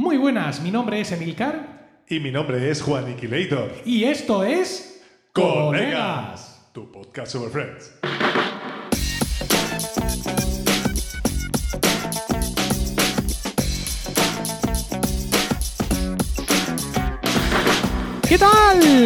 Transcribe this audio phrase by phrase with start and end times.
[0.00, 3.70] Muy buenas, mi nombre es Emilcar Y mi nombre es Juan Iquilator.
[3.84, 7.92] y esto es Colegas, tu podcast sobre Friends.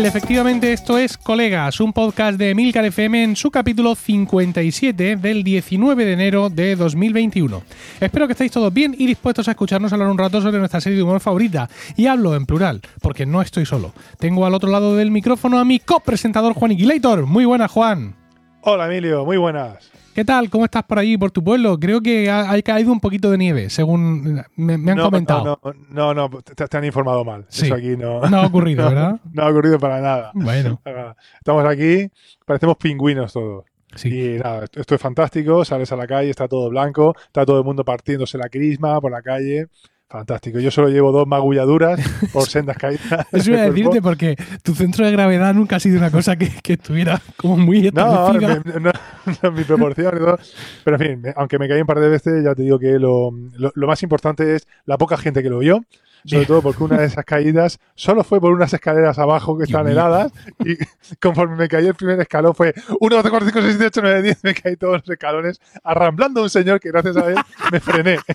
[0.03, 6.05] Efectivamente, esto es Colegas, un podcast de Emilcar FM en su capítulo 57 del 19
[6.05, 7.63] de enero de 2021.
[8.01, 10.97] Espero que estéis todos bien y dispuestos a escucharnos hablar un rato sobre nuestra serie
[10.97, 11.71] de humor favorita.
[11.97, 13.93] Y hablo en plural, porque no estoy solo.
[14.19, 17.27] Tengo al otro lado del micrófono a mi copresentador Juan Iquilator.
[17.27, 18.17] Muy buena, Juan.
[18.63, 19.91] Hola Emilio, muy buenas.
[20.15, 20.49] ¿Qué tal?
[20.49, 21.77] ¿Cómo estás por allí, por tu pueblo?
[21.79, 25.59] Creo que ha, ha caído un poquito de nieve, según me, me han no, comentado.
[25.65, 27.45] No, no, no, no, te, te han informado mal.
[27.49, 27.67] Sí.
[27.67, 29.21] Eso aquí no, No ha ocurrido, ¿verdad?
[29.33, 30.31] No ha ocurrido para nada.
[30.35, 30.81] Bueno,
[31.39, 32.09] Estamos aquí,
[32.47, 33.65] parecemos pingüinos todos.
[33.97, 34.37] sí.
[34.37, 37.65] Y nada, esto es fantástico, sales a la calle, está todo blanco, está todo el
[37.65, 39.67] mundo partiéndose la crisma por la calle.
[40.15, 40.61] Fantástico.
[40.61, 41.99] Yo solo llevo dos magulladuras
[42.33, 43.27] por sendas caídas.
[43.33, 46.53] Eso iba a decirte porque tu centro de gravedad nunca ha sido una cosa que,
[46.63, 48.63] que estuviera como muy No, establecida.
[48.65, 48.93] me- no,
[49.43, 50.39] no, mi proporción y todo.
[50.85, 53.33] Pero en fin, aunque me caí un par de veces, ya te digo que lo,
[53.59, 55.85] lo- lo más importante es la poca gente que lo vio.
[56.25, 59.87] Sobre todo porque una de esas caídas solo fue por unas escaleras abajo que mío.
[59.87, 60.33] heladas.
[60.65, 60.77] Y
[61.21, 64.01] conforme me caí el primer escalón fue 1, 2, 3, 4, 5, 6, 7, 8,
[64.03, 64.45] 9, 10.
[64.45, 67.37] Me caí todos los escalones arramblando a un señor que gracias a él
[67.71, 68.19] me frené.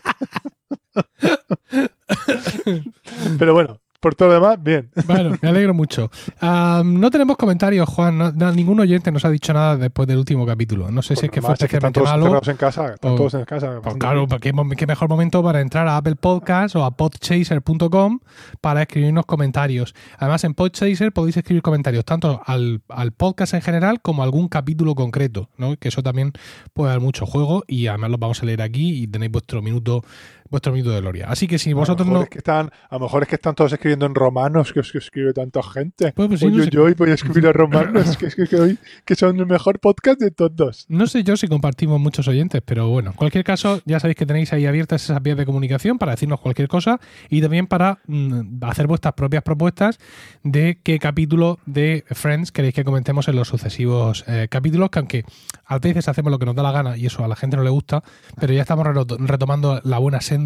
[3.40, 4.90] Pero bueno, por todo lo demás, bien.
[5.08, 6.10] Bueno, me alegro mucho.
[6.40, 8.18] Am, no tenemos comentarios, Juan.
[8.18, 10.90] no- no- ningún oyente nos ha dicho nada después del último capítulo.
[10.92, 12.42] No sé si es que fue Además, es que especialmente malo.
[12.46, 12.96] en casa.
[13.02, 13.80] O- todos en casa.
[13.84, 18.20] Pues claro, porque qué, qué mejor momento para entrar a Apple Podcast o a podchaser.com
[18.62, 19.94] para escribirnos comentarios.
[20.18, 24.48] Además, en Podchaser podéis escribir comentarios tanto al, al podcast en general como a algún
[24.48, 25.76] capítulo concreto, ¿no?
[25.78, 26.34] Que eso también
[26.74, 30.04] puede dar mucho juego y además los vamos a leer aquí y tenéis vuestro minuto,
[30.50, 31.28] vuestro minuto de gloria.
[31.30, 32.24] Así que si vosotros a lo mejor no.
[32.24, 34.92] es que están, a lo mejor es que están todos escribiendo en romanos, que, es
[34.92, 36.12] que escribe tanta gente.
[36.14, 36.70] Pues, pues sí, sé.
[36.70, 39.46] yo hoy voy a escribir en romanos, que, es que, que hoy- que son el
[39.46, 40.86] mejor podcast de todos.
[40.90, 44.26] No sé yo si compartimos muchos oyentes, pero bueno, en cualquier caso, ya sabéis que
[44.26, 47.00] tenéis ahí abiertas esas vías de comunicación para decirnos cualquier cosa
[47.30, 50.00] y también para mm, hacer vuestras propias propuestas
[50.44, 55.24] de qué capítulo de Friends queréis que comentemos en los sucesivos eh, capítulos, que aunque
[55.66, 57.64] a veces hacemos lo que nos da la gana y eso a la gente no
[57.64, 58.04] le gusta,
[58.40, 60.39] pero ya estamos reto- retomando la buena senda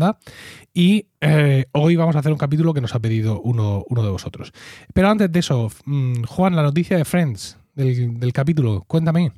[0.73, 4.09] y eh, hoy vamos a hacer un capítulo que nos ha pedido uno, uno de
[4.09, 4.51] vosotros.
[4.93, 9.31] Pero antes de eso, mm, Juan, la noticia de Friends del, capítulo, cuéntame.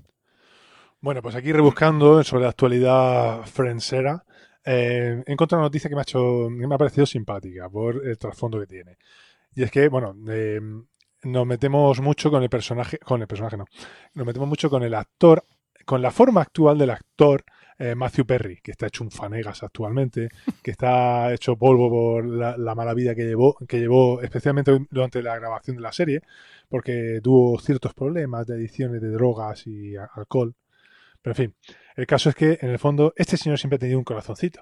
[1.01, 4.23] Bueno, pues aquí rebuscando sobre la actualidad friendsera,
[4.63, 8.17] eh, he una noticia que me ha hecho, que me ha parecido simpática por el
[8.17, 8.97] trasfondo que tiene.
[9.53, 10.59] Y es que, bueno, eh,
[11.23, 13.65] nos metemos mucho con el personaje, con el personaje no,
[14.13, 15.45] nos metemos mucho con el actor,
[15.85, 17.43] con la forma actual del actor
[17.77, 20.29] eh, Matthew Perry, que está hecho un fanegas actualmente,
[20.63, 25.21] que está hecho polvo por la, la mala vida que llevó, que llevó especialmente durante
[25.21, 26.21] la grabación de la serie,
[26.69, 30.55] porque tuvo ciertos problemas de adicciones de drogas y alcohol.
[31.21, 31.55] Pero en fin,
[31.95, 34.61] el caso es que en el fondo este señor siempre ha tenido un corazoncito.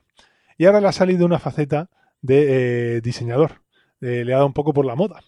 [0.58, 1.90] Y ahora le ha salido una faceta
[2.22, 3.62] de eh, diseñador.
[4.02, 5.22] Eh, le ha dado un poco por la moda.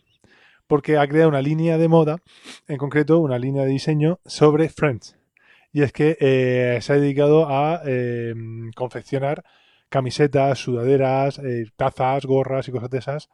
[0.67, 2.17] Porque ha creado una línea de moda,
[2.67, 5.17] en concreto una línea de diseño sobre Friends.
[5.75, 8.33] Y es que eh, se ha dedicado a eh,
[8.77, 9.43] confeccionar
[9.89, 13.29] camisetas, sudaderas, eh, tazas, gorras y cosas de esas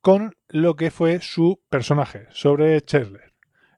[0.00, 3.32] con lo que fue su personaje sobre Chandler.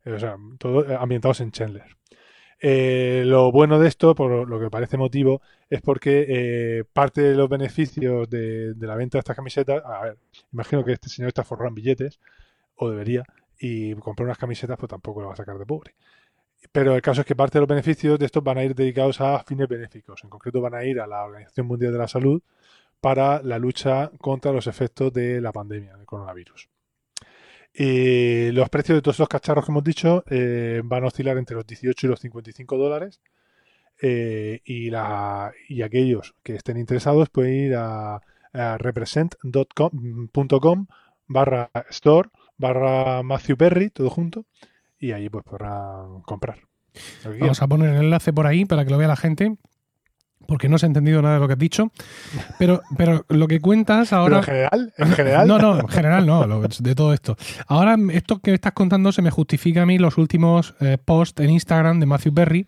[0.07, 1.95] O sea, todo eh, ambientados en Chandler.
[3.27, 8.31] Lo bueno de esto, por lo que parece motivo, es porque parte de los beneficios
[8.31, 10.17] de, la venta de estas camisetas, a ver,
[10.55, 12.19] imagino que este señor está forrado en billetes,
[12.77, 13.25] o debería,
[13.59, 15.95] y comprar unas camisetas pues tampoco lo va a sacar de pobre.
[16.73, 19.21] Pero el caso es que parte de los beneficios de estos van a ir dedicados
[19.21, 20.23] a fines benéficos.
[20.25, 22.43] En concreto van a ir a la Organización Mundial de la Salud
[23.01, 26.69] para la lucha contra los efectos de la pandemia del coronavirus.
[27.79, 31.67] Los precios de todos estos cacharros que hemos dicho eh, van a oscilar entre los
[31.67, 33.21] 18 y los 55 dólares.
[34.01, 34.95] Eh, y,
[35.83, 38.21] aquellos que estén interesados pueden ir a,
[38.53, 40.87] a represent.com
[41.29, 43.57] barra store barra Matthew
[43.93, 44.45] todo junto,
[44.99, 46.59] y ahí pues podrán comprar.
[47.25, 49.57] lo Vamos a poner el enlace por ahí para que lo vea la gente,
[50.47, 51.91] porque no se ha entendido nada de lo que has dicho.
[52.59, 54.37] Pero, pero lo que cuentas Pero ahora.
[54.39, 57.37] en general, en general, No, no, en general no, lo- de todo esto.
[57.67, 61.51] Ahora, esto que estás contando se me justifica a mí los últimos eh, posts en
[61.51, 62.67] Instagram de Matthew Perry,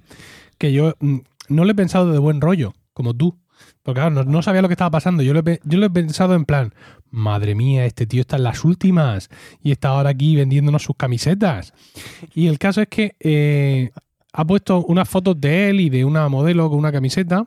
[0.58, 1.18] que yo mm,
[1.50, 3.38] no le he pensado de buen rollo, como tú.
[3.82, 5.22] Porque claro, no, no sabía lo que estaba pasando.
[5.22, 6.74] Yo lo, he, yo lo he pensado en plan,
[7.10, 9.28] madre mía, este tío está en las últimas
[9.62, 11.72] y está ahora aquí vendiéndonos sus camisetas.
[12.34, 13.90] Y el caso es que eh,
[14.32, 17.46] ha puesto unas fotos de él y de una modelo con una camiseta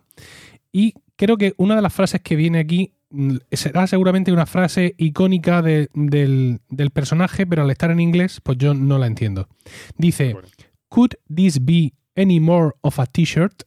[0.72, 4.96] y creo que una de las frases que viene aquí mm, será seguramente una frase
[4.98, 9.48] icónica de- del, del personaje, pero al estar en inglés, pues yo no la entiendo.
[9.98, 10.48] Dice, Bueno,
[10.90, 13.64] ¿Could this be any more of a t-shirt?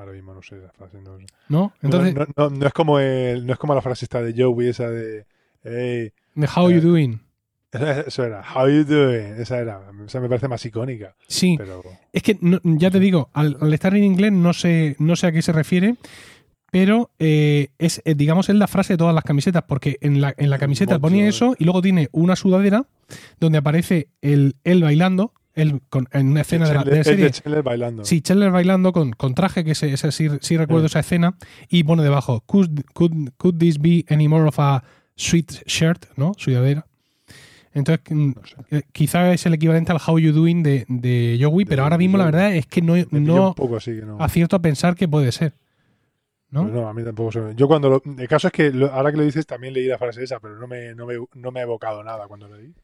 [0.00, 0.98] Ahora, mismo no sé la frase.
[1.00, 1.26] No, sé.
[1.48, 1.72] ¿No?
[1.82, 4.68] Entonces, no, no- no es como el, no es como la frase esta de Joey,
[4.68, 5.26] esa de
[5.62, 7.20] hey, de how you eh, doing?
[7.72, 11.82] eso era, how you doing, esa era, esa me parece más icónica, Sí, pero
[12.12, 15.32] es que ya te digo, al, al estar en inglés no sé, no sé a
[15.32, 15.94] qué se refiere,
[16.72, 20.34] pero eh, es, eh, digamos, es la frase de todas las camisetas, porque en la,
[20.36, 22.86] en la camiseta ponía eso y luego tiene una sudadera
[23.38, 27.30] donde aparece el, él bailando, él con- en una escena de la, de de serie.
[27.30, 28.04] Chandler bailando.
[28.04, 31.36] Sí, Chandler bailando con, con traje, que ese, ese sí, sí recuerdo esa escena,
[31.68, 34.82] y pone debajo, could, could, could this be any more of a
[35.16, 36.06] sweet shirt?
[36.16, 36.32] ¿No?
[36.36, 36.86] Sudadera.
[37.72, 38.56] Entonces, mm, No sé.
[38.70, 41.96] eh, quizá es el equivalente al How You Doing de, de Joey, pero De- ahora
[41.96, 44.20] de mismo la verdad es que no, no poco que no.
[44.20, 45.52] acierto a pensar que puede ser.
[46.50, 46.62] ¿no?
[46.62, 48.90] Pues no, a mí tampoco se me- Yo cuando lo, el caso es que lo-
[48.92, 51.52] ahora que lo dices también leí la frase esa, pero no me, no me, no
[51.52, 52.74] me ha evocado nada cuando lo leí.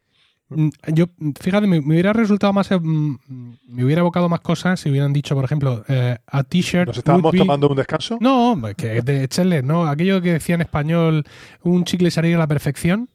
[0.48, 1.06] Mm, Yo,
[1.40, 2.70] fíjate, me, me hubiera resultado más.
[2.70, 3.16] eh, mm,
[3.68, 6.86] Me hubiera evocado más cosas si hubieran dicho, por ejemplo, eh, a t-shirt.
[6.88, 8.16] Nos estábamos be- tomando un descanso.
[8.20, 9.86] No, que de Chandler, ¿no?
[9.86, 11.24] Aquello que decía en español,
[11.62, 13.08] un chicle sería la perfección.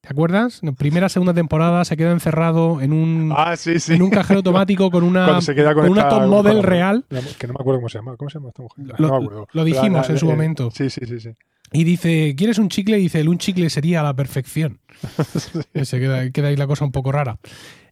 [0.00, 0.60] ¿Te acuerdas?
[0.76, 3.94] Primera, segunda temporada se queda encerrado en un, Ah, sí, sí.
[3.94, 7.06] en un cajero automático con una, Cuando se queda con con una top model real.
[7.38, 8.16] Que no me acuerdo cómo se llama.
[8.18, 8.84] ¿Cómo se llama esta mujer?
[8.98, 9.48] Lo- no me acuerdo.
[9.52, 10.70] lo dijimos en su momento.
[10.72, 11.30] Sí, sí, sí, sí.
[11.74, 13.00] Y dice, ¿quieres un chicle?
[13.00, 14.78] Y dice, el un chicle sería la perfección.
[15.74, 17.40] Y se queda, queda ahí la cosa un poco rara.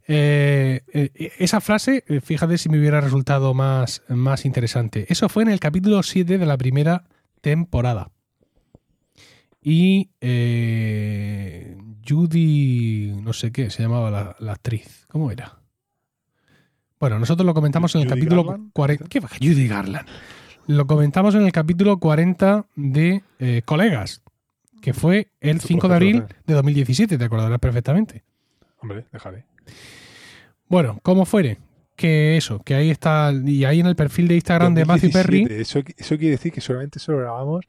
[0.06, 5.06] Eh, eh, esa frase, eh, fíjate si me hubiera resultado más, más interesante.
[5.08, 7.04] Eso fue en el capítulo 7 de la primera
[7.40, 8.12] temporada.
[9.60, 11.76] Y eh,
[12.08, 15.06] Judy, no sé qué, se llamaba la, la actriz.
[15.08, 15.58] ¿Cómo era?
[17.00, 19.08] Bueno, nosotros lo comentamos en el Judy capítulo Garland, 40.
[19.08, 19.28] ¿Qué va?
[19.40, 20.06] Judy Garland.
[20.66, 24.22] Lo comentamos en el capítulo 40 de eh, Colegas,
[24.80, 28.22] que fue el Tu 5 de abril de 2017, te acordarás perfectamente.
[28.80, 29.44] Hombre, dejaré.
[30.68, 31.58] Bueno, como fuere,
[31.96, 35.42] que eso, que ahí está, y ahí en el perfil de Instagram de Matthew Perry,
[35.42, 37.64] 2017, Eso, eso quiere decir que solamente eso lo grabamos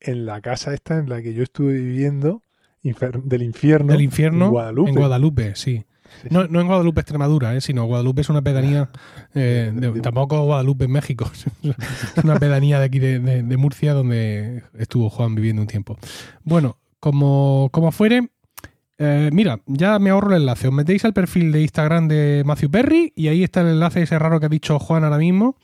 [0.00, 2.42] en la casa esta en la que yo estuve viviendo
[2.82, 3.92] del infierno.
[3.92, 4.90] del infierno, En Guadalupe.
[4.90, 5.84] en Guadalupe, sí.
[6.30, 7.60] No, no en Guadalupe, Extremadura, ¿eh?
[7.60, 8.88] sino Guadalupe es una pedanía,
[9.34, 11.30] eh, de- De- tampoco Guadalupe en México,
[11.62, 15.98] es una pedanía de aquí de, de- de Murcia donde estuvo Juan viviendo un tiempo.
[16.44, 18.28] Bueno, como, como fuere,
[18.98, 20.68] eh, mira, ya me ahorro el enlace.
[20.68, 24.18] Os metéis al perfil de Instagram de Matthew Perry y ahí está el enlace ese
[24.18, 25.56] raro que ha dicho Juan ahora mismo.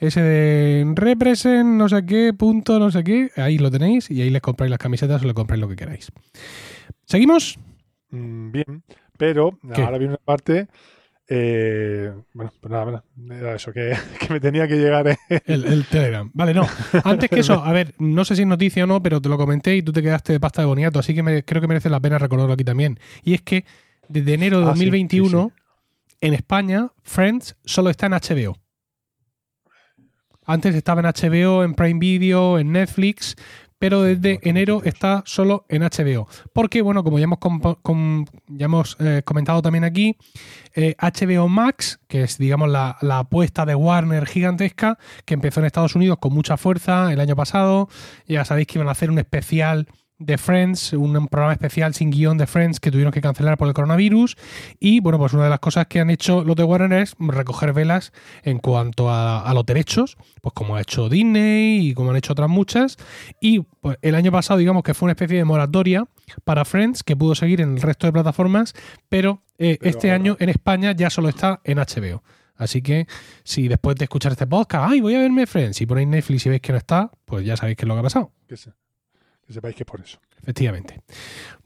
[0.00, 3.30] Ese de represent no sé qué, punto no sé qué.
[3.34, 6.12] Ahí lo tenéis y ahí les compráis las camisetas o le compráis lo que queráis.
[7.04, 7.58] ¿Seguimos?
[8.10, 8.82] Mm, bien,
[9.18, 9.82] pero ¿Qué?
[9.82, 10.68] ahora viene una parte.
[11.28, 15.06] eh, bueno, pues nada, nada, era eso, que, que me tenía que llegar.
[15.08, 16.30] eh, El, el Telegram.
[16.32, 16.66] Vale, no.
[17.04, 19.36] Antes que eso, a ver, no sé si es noticia o no, pero te lo
[19.36, 21.90] comenté y tú te quedaste de pasta de boniato, así que me- creo que merece
[21.90, 22.98] la pena recordarlo aquí también.
[23.22, 23.66] Y es que
[24.08, 25.52] desde enero de Ah, sí, 2021,
[26.22, 28.56] en España, Friends solo está en HBO.
[30.46, 33.36] Antes estaba en HBO, en Prime Video, en Netflix,
[33.78, 36.26] pero desde enero está solo en HBO.
[36.52, 40.16] Porque, bueno, como ya hemos, compo- com- ya hemos eh, comentado también aquí,
[40.74, 45.66] eh, HBO Max, que es, digamos, la, la apuesta de Warner gigantesca, que empezó en
[45.66, 47.88] Estados Unidos con mucha fuerza el año pasado.
[48.26, 49.86] Ya sabéis que iban a hacer un especial
[50.18, 53.74] de Friends, un programa especial sin guion de Friends que tuvieron que cancelar por el
[53.74, 54.36] coronavirus.
[54.80, 57.72] Y bueno, pues una de las cosas que han hecho los de Warner es recoger
[57.72, 62.16] velas en cuanto a, a los derechos, pues como ha hecho Disney y como han
[62.16, 62.96] hecho otras muchas.
[63.40, 66.04] Y pues, el año pasado, digamos que fue una especie de moratoria
[66.44, 68.74] para Friends que pudo seguir en el resto de plataformas,
[69.08, 72.22] pero, eh, Pero este ahora- año en España ya solo está en HBO.
[72.56, 73.06] Así que
[73.44, 76.48] si después de escuchar este podcast, ay, voy a verme Friends y ponéis Netflix y
[76.48, 78.32] veis que no está, pues ya sabéis qué es lo que ha pasado.
[79.48, 80.20] Que sepáis que es por eso.
[80.42, 81.00] Efectivamente.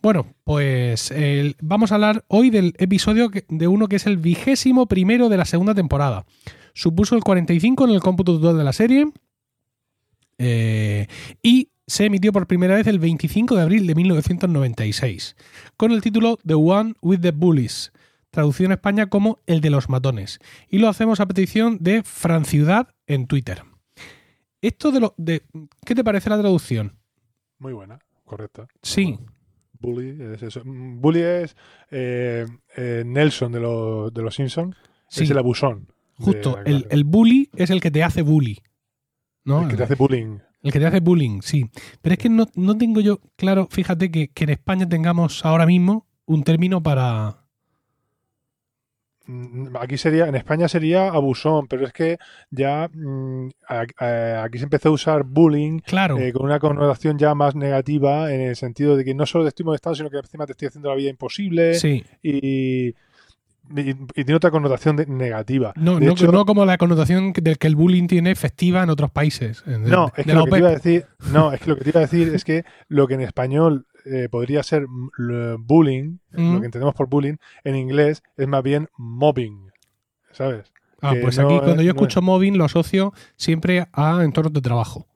[0.01, 1.13] Bueno, pues
[1.61, 5.45] vamos a hablar hoy del episodio de uno que es el vigésimo primero de la
[5.45, 6.25] segunda temporada.
[6.75, 9.11] Supuso el 45 en el cómputo total de la serie
[10.39, 11.09] eh,
[11.43, 15.35] y se emitió por primera vez el 25 de abril de 1996
[15.77, 17.93] con el título The One with the Bullies,
[18.31, 20.39] traducido en España como El de los matones.
[20.69, 23.65] Y lo hacemos a petición de Franciudad en Twitter.
[24.61, 25.43] Esto de lo de
[25.85, 27.02] ¿qué te parece la traducción?
[27.63, 28.67] Muy buena, correcta.
[28.83, 29.21] Sí,
[29.79, 30.63] Bully es eso.
[30.65, 31.57] Mm, Bully es
[31.93, 32.45] eh,
[32.77, 34.77] eh, Nelson de, los de los Simpsons.
[35.09, 35.23] sí.
[35.23, 35.87] Es el abusón.
[36.19, 38.59] Justo, el, el bully es el que te hace bully.
[39.45, 39.63] ¿no?
[39.63, 40.39] El que te hace bullying.
[40.61, 41.71] El que te hace bullying, sí.
[42.01, 45.65] Pero es que no, no tengo yo claro, fíjate que, que en España tengamos ahora
[45.65, 47.42] mismo un término para.
[49.27, 52.19] Mm, aquí sería, en España sería abusón, pero es que
[52.51, 56.19] ya mm, a- a- aquí se empezó a usar bullying Claro.
[56.19, 59.49] eh, con una connotación ya más negativa en el sentido de que no solo te
[59.49, 62.05] estoy molestando, sino que encima te estoy haciendo la vida imposible sí.
[62.23, 62.95] y, y-
[63.75, 65.73] y tiene otra connotación de- negativa.
[65.77, 68.91] No, De no, hecho, no como la connotación del que el bullying tiene efectiva en
[68.91, 69.63] otros países.
[69.65, 71.77] de- No, es que la lo que te iba a decir, no, es que lo
[71.77, 74.87] que te iba a decir es que lo que en español eh, podría ser
[75.59, 76.55] bullying, Mm.
[76.55, 79.71] lo que entendemos por bullying, en inglés es más bien mobbing,
[80.33, 80.73] ¿sabes?
[81.01, 84.53] Ah, que pues no aquí cuando yo no escucho mobbing lo asocio siempre a entornos
[84.53, 85.07] de trabajo.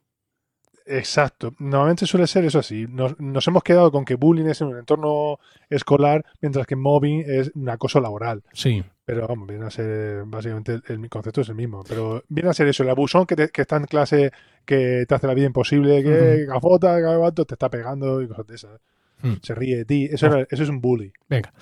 [0.88, 1.52] Exacto.
[1.58, 2.86] Normalmente suele ser eso así.
[2.88, 5.38] Nos, nos hemos quedado con que bullying es en un entorno
[5.68, 8.42] escolar, mientras que mobbing es un acoso laboral.
[8.52, 8.84] Sí.
[9.04, 11.82] Pero vamos, viene a ser básicamente el, el concepto es el mismo.
[11.88, 14.32] Pero viene a ser eso, el abusón que, te- que está en clase,
[14.66, 18.54] que te hace la vida imposible, que gafota, gabato, te está pegando y cosas de
[18.56, 18.80] esas.
[19.22, 19.32] Mm.
[19.42, 20.08] Se ríe de ti.
[20.12, 21.10] Eso, era- eso es un bully.
[21.28, 21.52] Venga.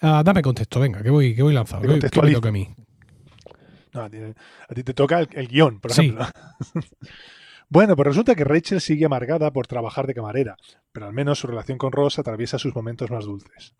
[0.00, 1.82] Ah, dame contexto, venga, que voy, que voy lanzado.
[1.82, 2.68] ¿Qué, qué me toca a mí?
[3.92, 6.02] No, a, ti, a ti te toca el, el guion, por Sí.
[6.02, 6.26] ejemplo.
[7.68, 10.56] bueno, pues resulta que Rachel sigue amargada por trabajar de camarera,
[10.92, 13.74] pero al menos su relación con Ross atraviesa sus momentos más dulces.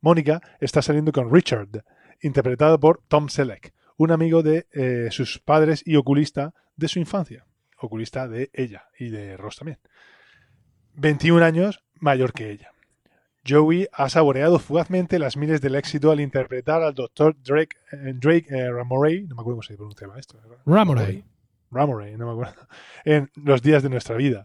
[0.00, 1.84] Mónica está saliendo con Richard,
[2.20, 7.46] interpretado por Tom Selleck, un amigo de eh, sus padres y oculista de su infancia.
[7.82, 9.78] Oculista de ella y de Ross también.
[10.94, 12.72] 21 años mayor que ella.
[13.46, 17.36] Joey ha saboreado fugazmente las miles del éxito al interpretar al Dr.
[17.42, 20.38] Drake, eh, Drake eh, Ramoray, no me acuerdo cómo se pronunciaba esto.
[20.64, 21.24] Ramoray.
[21.70, 22.68] Ramoray, no me acuerdo,
[23.04, 24.44] en Los días de nuestra vida,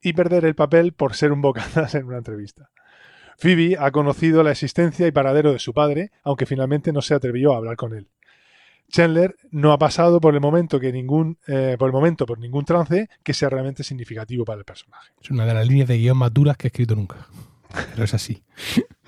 [0.00, 2.70] y perder el papel por ser un bocadas en una entrevista.
[3.38, 7.54] Phoebe ha conocido la existencia y paradero de su padre, aunque finalmente no se atrevió
[7.54, 8.08] a hablar con él.
[8.90, 12.64] Chandler no ha pasado por el momento que ningún eh, por el momento por ningún
[12.64, 15.12] trance que sea realmente significativo para el personaje.
[15.22, 17.26] Es una de las líneas de guion más duras que he escrito nunca.
[17.90, 18.42] Pero es así.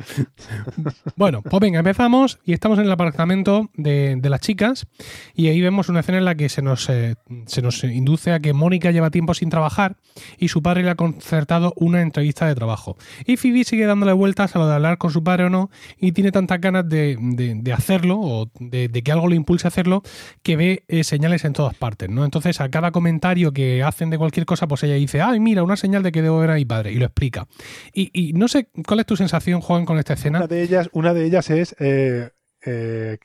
[1.17, 4.87] bueno, pues venga, empezamos y estamos en el apartamento de, las chicas
[5.35, 7.15] y ahí vemos una escena en la que se nos, eh,
[7.47, 9.97] se nos induce a que Mónica lleva tiempo sin trabajar
[10.39, 12.97] y su padre le ha concertado una entrevista de trabajo.
[13.27, 16.13] Y Phoebe sigue dándole vueltas a lo de hablar con su padre o no y
[16.13, 20.03] tiene tantas ganas de, de- hacerlo o de, que algo le impulse a hacerlo
[20.43, 22.25] que ve eh, señales en todas partes, ¿no?
[22.25, 25.77] Entonces a cada comentario que hacen de cualquier cosa, pues ella dice, ay, mira, una
[25.77, 27.47] señal de que debo ver a mi padre y lo explica.
[27.93, 30.39] Y no sé cuál es tu sensación, Juan, con esta escena.
[30.39, 32.31] Una de ellas, una de ellas es eh,
[32.65, 33.19] eh,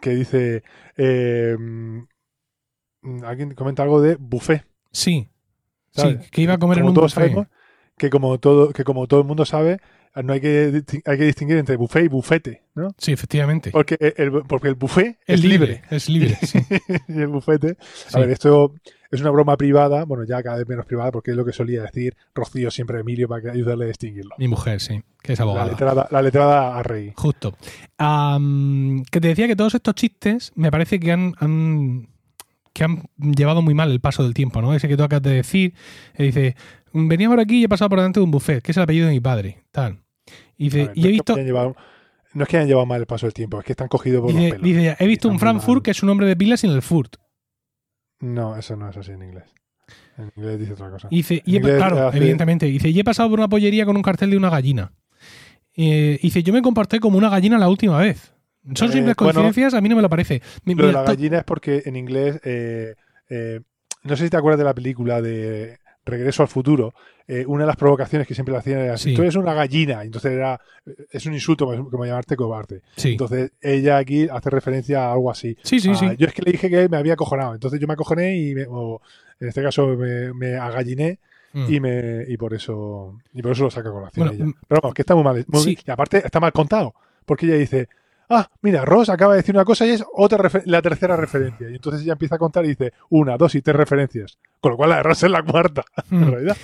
[0.00, 0.62] que dice
[0.96, 2.04] eh, mm,
[3.24, 4.64] alguien comenta algo de buffet.
[4.92, 5.28] Sí,
[5.92, 7.10] sí, que iba a comer en un buffet.
[7.10, 7.46] sabemos,
[7.98, 9.78] que como todo, que como todo el mundo sabe,
[10.22, 12.88] no hay que, hay que distinguir entre buffet y bufete, ¿no?
[12.98, 13.70] Sí, efectivamente.
[13.70, 16.36] Porque el, porque el buffet Es es libre, es libre.
[16.42, 16.58] sí.
[17.08, 17.76] y el bufete.
[17.80, 18.16] Sí.
[18.16, 18.74] A ver, esto
[19.10, 21.82] es una broma privada, bueno, ya cada vez menos privada, porque es lo que solía
[21.82, 24.34] decir Rocío siempre a Emilio para que ayudarle a distinguirlo.
[24.38, 25.68] Mi mujer, sí, que es La abogada.
[25.70, 27.12] letrada, la letrada a rey.
[27.16, 27.54] Justo.
[29.10, 32.08] Que te decía que todos estos chistes me parece que han, han-
[32.72, 34.72] que han llevado muy mal el paso del tiempo, ¿no?
[34.72, 35.74] Ese que tú acabas de decir,
[36.14, 36.56] eh, dice,
[36.92, 39.06] venía por aquí y he pasado por delante de un buffet, que es el apellido
[39.06, 40.00] de mi padre, tal.
[40.56, 41.76] Y A dice, ver, y no he visto, llevado-
[42.34, 44.32] no es que hayan llevado mal el paso del tiempo, es que están cogidos por
[44.32, 44.62] los pelos.
[44.62, 47.16] dice, he visto un Frankfurt que es un nombre de pila sin el Furt.
[48.20, 49.44] No, eso no es así en inglés.
[50.18, 51.08] En inglés dice otra cosa.
[51.10, 53.48] Y dice, y he- En inglés claro, hace- evidentemente, dice, y he pasado por una
[53.48, 54.92] pollería con un cartel de una gallina.
[55.76, 58.34] Eh, dice, yo me comporté como una gallina la última vez.
[58.74, 60.42] Son Eh, simples bueno, coincidencias, a mí no me lo parece.
[60.64, 62.94] Mi- Lo de mira, la gallina es porque en inglés, eh,
[64.02, 66.94] no sé si te acuerdas de la película de Regreso al Futuro,
[67.26, 69.14] eh, una de las provocaciones que siempre le hacían era, Sí.
[69.14, 70.60] tú eres una gallina, entonces era,
[71.10, 72.82] es un insulto como, llamarte cobarde.
[72.96, 73.12] sí.
[73.12, 75.56] Entonces ella aquí hace referencia a algo así.
[75.62, 76.06] sí, sí, Ah, sí.
[76.18, 78.66] Yo es que le dije que me había acojonado, entonces yo me acojoné y me-
[78.68, 79.00] o
[79.40, 81.18] en este caso me, me agalliné
[81.52, 81.72] Mm.
[81.72, 84.50] y me y por eso y por eso lo saca a colación Bueno, ella.
[84.50, 85.44] mm, Pero vamos, que está muy mal.
[85.48, 85.78] muy- sí.
[85.86, 87.88] Y aparte está mal contado, porque ella dice,
[88.30, 91.68] ah, mira, Ross acaba de decir una cosa y es otra la tercera referencia.
[91.70, 94.38] Y entonces ella empieza a contar y dice una, dos y tres referencias.
[94.60, 96.16] Con lo cual la de Ross es la cuarta, Mm.
[96.22, 96.56] en realidad.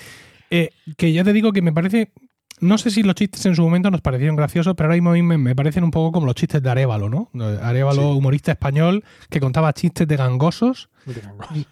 [0.51, 2.13] Eh, que ya te digo que me parece.
[2.61, 5.15] No sé si los chistes en su momento nos parecieron graciosos, pero ahora mismo a
[5.15, 7.29] mí me, me parecen un poco como los chistes de Arevalo, ¿no?
[7.61, 8.19] Arevalo, Sí.
[8.19, 10.89] humorista español, que contaba chistes de gangosos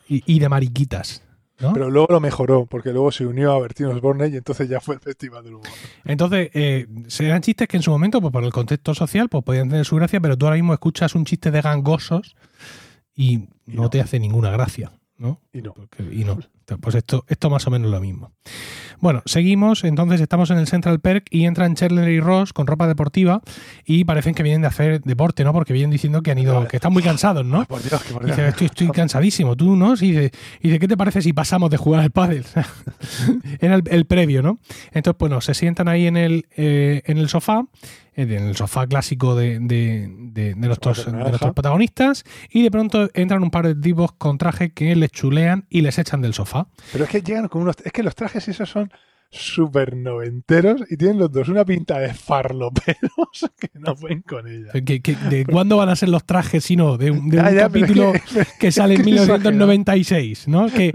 [0.08, 1.22] y de mariquitas.
[1.62, 1.72] ¿No?
[1.72, 4.96] Pero luego lo mejoró, porque luego se unió a Bertino Osborne y entonces ya fue
[4.96, 5.68] el Festival del Humor.
[6.04, 9.68] Entonces, eh, serán chistes que en su momento, pues por el contexto social, pues podían
[9.70, 12.36] tener su gracia, pero tú ahora mismo escuchas un chiste de gangosos
[13.14, 13.90] y Y no, no.
[13.90, 15.40] te hace ninguna gracia, ¿no?
[15.52, 15.72] Y no.
[15.74, 16.38] Porque- y no.
[16.78, 18.32] Pues esto, esto más o menos lo mismo.
[19.00, 22.86] Bueno, seguimos, entonces estamos en el Central Perk y entran Chandler y Ross con ropa
[22.86, 23.42] deportiva
[23.84, 25.52] y parecen que vienen de hacer deporte, ¿no?
[25.52, 27.64] Porque vienen diciendo que han ido, que están muy cansados, ¿no?
[27.64, 28.36] Por Dios, que por Dios.
[28.36, 29.94] dice, estoy, estoy cansadísimo, tú, ¿no?
[29.94, 32.44] Y dice, y dice, ¿qué te parece si pasamos de jugar al pádel?
[33.60, 34.60] Era el, el previo, ¿no?
[34.92, 37.64] Entonces, bueno, se sientan ahí en el, eh, en el sofá
[38.14, 41.06] en el sofá clásico de, de, de, de nuestros
[41.54, 45.80] protagonistas y de pronto entran un par de tipos con traje que les chulean y
[45.80, 46.61] les echan del sofá.
[46.92, 47.76] Pero es que llegan con unos.
[47.84, 48.92] Es que los trajes esos son
[49.34, 52.98] súper noventeros y tienen los dos una pinta de farloperos
[53.58, 54.70] que no pueden con ella.
[54.84, 57.50] ¿Que- que- ¿De cuándo van a ser los trajes sino de un, de un ya,
[57.50, 60.48] pero es capítulo que- que, sale en es que es 1996?
[60.48, 60.66] ¿no?
[60.66, 60.92] ¿Qué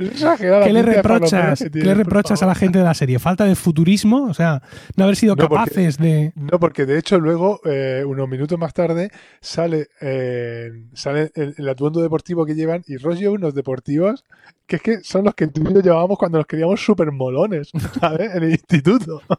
[0.72, 3.18] le reprochas, que ¿qué le reprochas a la gente de la serie?
[3.18, 4.26] ¿Falta de futurismo?
[4.26, 4.62] O sea,
[4.96, 6.32] no haber sido No, porque- capaces de...
[6.36, 9.10] No, porque de hecho luego, eh, unos minutos más tarde,
[9.42, 14.24] sale, eh, sale el, el atuendo deportivo que llevan y lleva unos deportivos
[14.68, 17.72] que es que son los que tú y yo llevábamos cuando nos queríamos súper molones,
[18.02, 18.27] ¿sabes?
[18.34, 19.22] En el instituto.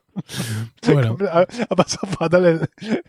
[0.86, 2.60] Bueno, ha, ha pasado fatal el,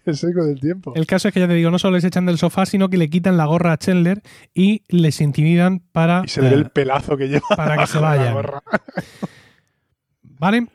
[0.05, 0.93] el seco del tiempo.
[0.95, 2.97] el caso es que ya te digo, no solo les echan del sofá, sino que
[2.97, 4.21] le quitan la gorra a Chandler
[4.53, 7.47] y les intimidan para, Y se le ve eh, el pelazo que lleva.
[7.55, 8.33] para que se vayan.
[8.33, 8.61] gorra.
[10.39, 10.67] ¿Vale?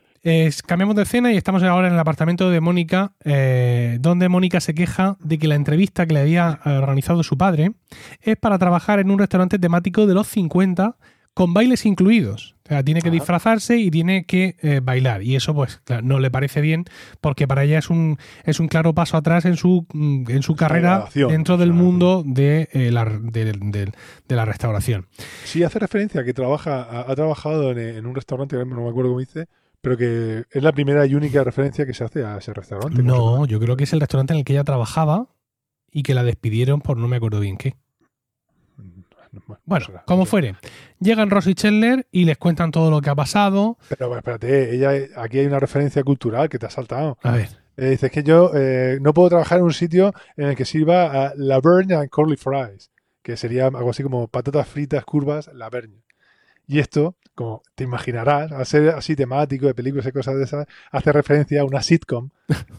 [0.66, 4.74] Cambiamos de escena y estamos ahora en el apartamento de Mónica, eh, donde Mónica se
[4.74, 7.72] queja de que la entrevista que le había eh, organizado su padre
[8.22, 10.96] es para trabajar en un restaurante temático de los 50
[11.34, 12.53] con bailes incluidos.
[12.66, 13.14] O sea, tiene que Ajá.
[13.14, 15.22] disfrazarse y tiene que eh, bailar.
[15.22, 16.84] Y eso, pues, claro, no le parece bien
[17.20, 20.56] porque para ella es un, es un claro paso atrás en su, mm, en su
[20.56, 23.92] carrera dentro del o sea, mundo de, eh, la, de- de-
[24.28, 25.08] de la restauración.
[25.44, 28.88] Sí, hace referencia a que trabaja, ha, ha trabajado en, en un restaurante, no me
[28.88, 29.46] acuerdo cómo dice,
[29.82, 33.02] pero que es la primera y única referencia que se hace a ese restaurante.
[33.02, 35.26] No, yo creo que es el restaurante en el que ella trabajaba
[35.92, 37.74] y que la despidieron por no me acuerdo bien qué.
[39.64, 40.56] Bueno, será, como fuere.
[41.00, 43.78] Llegan Ross y Chandler y les cuentan todo lo que ha pasado.
[43.88, 47.18] Pero bueno, espérate, ella, aquí hay una referencia cultural que te ha saltado.
[47.22, 50.46] A ver, Eh, dice, es que yo eh, no puedo trabajar en un sitio en
[50.48, 52.90] el que sirva a Laverne and Curly Fries,
[53.22, 56.04] que sería algo así como patatas fritas curvas Laverne.
[56.68, 60.66] Y esto, como te imaginarás, al ser así temático de películas y cosas de esas,
[60.92, 62.30] hace referencia a una sitcom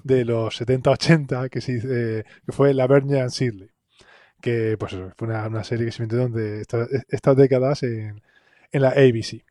[0.03, 3.69] de los 70-80 que, se dice- que fue Laverne and Shirley.
[4.45, 8.21] Que pues eso, fue una, una serie que se inventó durante estas, estas décadas en,
[8.71, 9.43] en la ABC.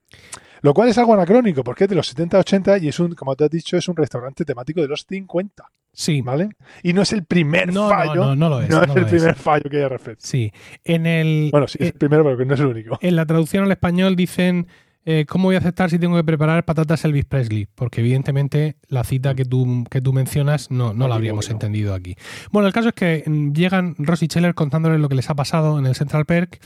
[0.62, 3.44] Lo cual es algo anacrónico, porque es de los 70-80 y es un, como te
[3.44, 6.22] has dicho, es un restaurante temático de los 50, sí.
[6.22, 6.48] ¿vale?
[6.82, 8.14] Y no es el primer No, no, fallo.
[8.14, 9.10] no, no lo es, no no es el es.
[9.10, 10.26] primer fallo que haya referencia.
[10.30, 10.52] Sí.
[10.84, 11.48] En el.
[11.50, 12.98] Bueno, sí, es eh, el primero, pero que no es el único.
[13.02, 14.68] En la traducción al español dicen.
[15.06, 17.66] Eh, ¿Cómo voy a aceptar si tengo que preparar patatas Elvis Presley?
[17.74, 21.94] Porque evidentemente la cita que tú, que tú mencionas no, no la habríamos no, entendido
[21.94, 22.16] aquí.
[22.50, 25.34] Bueno, el caso es que mm, llegan Ross y Scheller contándoles lo que les ha
[25.34, 26.58] pasado en el Central Perk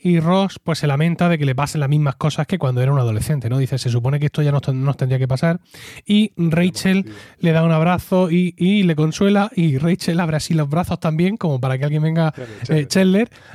[0.00, 2.92] y Ross pues se lamenta de que le pasen las mismas cosas que cuando era
[2.92, 3.58] un adolescente, ¿no?
[3.58, 5.60] Dice, se supone que esto ya no nos, tendría que pasar
[6.04, 7.06] y Rachel
[7.38, 11.36] le da un abrazo y, y le consuela y Rachel abre así los brazos también
[11.36, 12.34] como para que alguien venga
[12.68, 12.86] eh,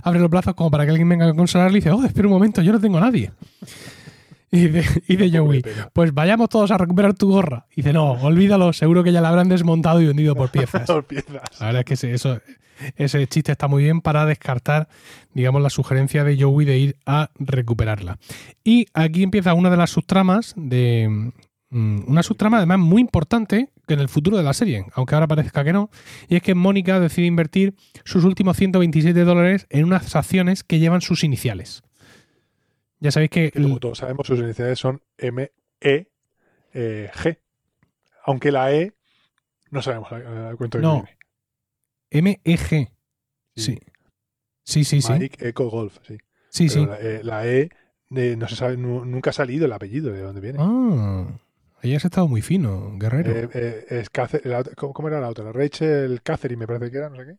[0.04, 2.34] abre los brazos como para que alguien venga a consolarle y dice, oh, espera un
[2.34, 3.32] momento, yo no tengo a nadie.
[4.52, 5.62] Y dice, y dice Joey,
[5.94, 7.68] pues vayamos todos a recuperar tu gorra.
[7.72, 10.88] Y dice, no, olvídalo, seguro que ya la habrán desmontado y vendido por piezas.
[10.88, 11.42] Dos piezas.
[11.60, 12.40] La verdad es que ese, eso,
[12.96, 14.88] ese chiste está muy bien para descartar,
[15.36, 18.18] digamos, la sugerencia de Joey de ir a recuperarla.
[18.64, 21.32] Y aquí empieza una de las subtramas de...
[21.70, 25.28] mm, Una subtrama además muy importante que en el futuro de la serie, aunque ahora
[25.28, 25.92] parezca que no,
[26.28, 31.02] y es que Mónica decide invertir sus últimos 127 dólares en unas acciones que llevan
[31.02, 31.84] sus iniciales.
[33.00, 33.52] Ya sabéis que...
[33.52, 36.08] Como todos sabemos, sus iniciales son M, E,
[36.74, 37.38] eh, G.
[38.26, 38.94] Aunque la E
[39.72, 41.04] no sabemos el cuento que No.
[42.12, 42.38] viene.
[42.44, 42.92] MEG.
[43.56, 43.80] Sí.
[44.64, 45.14] Sí, sí, sí.
[45.14, 46.18] Mike Eco Golf, sí.
[46.50, 46.86] Sí, Pero sí.
[46.88, 47.70] La, eh, la E
[48.16, 50.60] eh, no se sabe, nu- nunca ha salido el apellido de dónde viene.
[50.62, 51.28] Ah,
[51.82, 53.32] ahí has estado muy fino, guerrero.
[53.32, 55.52] Eh, eh, es la ¿cómo, era la otra?
[55.52, 57.38] Rachel Catherine, me parece que era, no sé qué.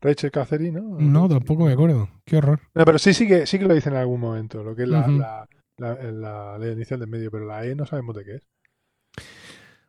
[0.00, 0.98] Rachel Catherine, ¿no?
[1.00, 2.08] no, tampoco me acuerdo.
[2.24, 2.60] Qué horror.
[2.74, 4.88] No, pero sí, sí que, sí que lo dicen en algún momento, lo que es
[4.88, 5.12] la, Ujú.
[5.18, 8.46] la, la, la- la inicial del medio, pero la E no sabemos de qué es.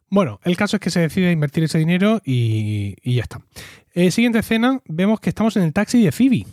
[0.09, 3.41] Bueno, el caso es que se decide invertir ese dinero y, y ya está.
[3.93, 6.45] Eh, siguiente escena, vemos que estamos en el taxi de Phoebe.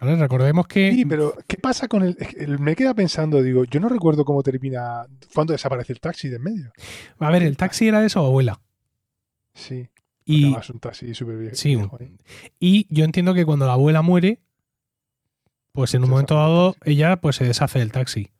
[0.00, 0.16] ¿Vale?
[0.16, 0.92] Recordemos que.
[0.92, 4.42] Sí, pero ¿qué pasa con el, el- Me queda pensando, digo, yo no recuerdo cómo
[4.42, 6.72] termina, cuándo desaparece el taxi de en medio.
[7.18, 8.60] A ver, el taxi era de su abuela.
[9.52, 9.88] Sí.
[10.24, 11.54] Y, Además, un taxi súper viejo.
[11.56, 11.78] Sí,
[12.58, 14.40] y yo entiendo que cuando la abuela muere,
[15.72, 18.30] pues en un Se momento dado ella pues se deshace del taxi.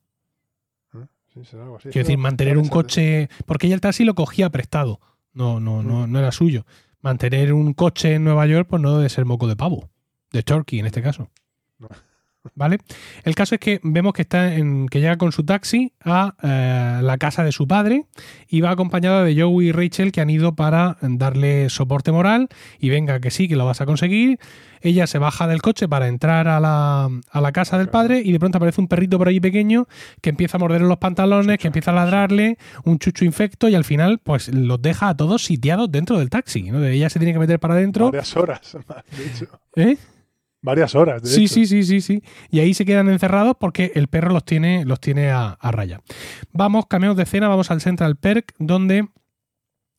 [0.94, 1.06] ¿Eh?
[1.34, 1.90] Sí, será algo así.
[1.90, 3.28] Quiero decir, No, mantener no un pensaba- coche.
[3.44, 5.00] Porque ella el taxi lo cogía prestado.
[5.32, 6.12] No, no, no, Mm.
[6.12, 6.64] no era suyo.
[7.00, 9.90] Mantener un coche en Nueva York, pues no debe ser moco de pavo.
[10.32, 11.28] De Turkey en este caso.
[12.54, 12.78] ¿Vale?
[13.24, 17.02] El caso es que vemos que está en, que llega con su taxi a eh,
[17.02, 18.04] la casa de su padre
[18.48, 22.90] y va acompañada de Joey y Rachel que han ido para darle soporte moral y
[22.90, 24.38] venga que sí, que lo vas a conseguir.
[24.80, 28.32] Ella se baja del coche para entrar a la, a la casa del padre y
[28.32, 29.88] de pronto aparece un perrito por ahí pequeño
[30.20, 33.84] que empieza a morderle los pantalones, que empieza a ladrarle, un chucho infecto y al
[33.84, 36.64] final pues los deja a todos sitiados dentro del taxi.
[36.64, 36.84] ¿no?
[36.84, 38.06] Ella se tiene que meter para adentro.
[38.06, 38.76] Varias horas,
[39.16, 39.46] de hecho.
[39.76, 39.96] ¿Eh?
[40.64, 41.54] Varias horas, de Sí, hecho.
[41.54, 42.22] sí, sí, sí, sí.
[42.50, 46.00] Y ahí se quedan encerrados porque el perro los tiene, los tiene a, a raya.
[46.52, 49.06] Vamos, cambiamos de escena, vamos al Central Perk, donde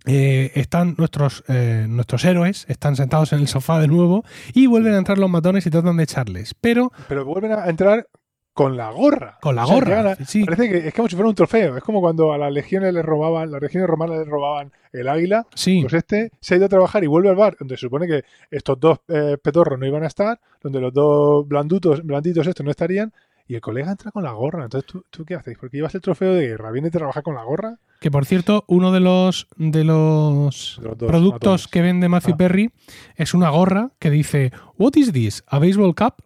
[0.08, 4.24] eh, están nuestros, eh, nuestros héroes, están sentados en el sofá de nuevo
[4.56, 6.56] y vuelven a entrar los matones y tratan de echarles.
[6.60, 8.08] Pero Pero vuelven a entrar
[8.56, 9.38] con la gorra.
[9.42, 10.16] con la O sea, gorra.
[10.26, 11.76] sí, Parece que es como si fuera un trofeo.
[11.78, 15.46] Es como cuando a las legiones les robaban, las legiones romanas les robaban el águila.
[15.54, 15.82] sí.
[15.82, 18.24] Pues este se ha ido a trabajar y vuelve al bar, donde se supone que
[18.50, 22.72] estos dos eh, petorros no iban a estar, donde los dos blandutos, blanditos estos no
[22.72, 23.12] estarían,
[23.48, 24.64] y el colega entra con la gorra.
[24.64, 25.58] Entonces, ¿tú, tú qué haces?
[25.60, 27.78] Porque llevas el trofeo de guerra, vienes a trabajar con la gorra.
[28.00, 32.36] Que por cierto, uno de los, de los De los dos productos que vende Matthew
[32.36, 32.38] Ah.
[32.38, 32.72] Perry
[33.18, 35.44] es una gorra que dice What is this?
[35.48, 36.20] ¿A baseball cap?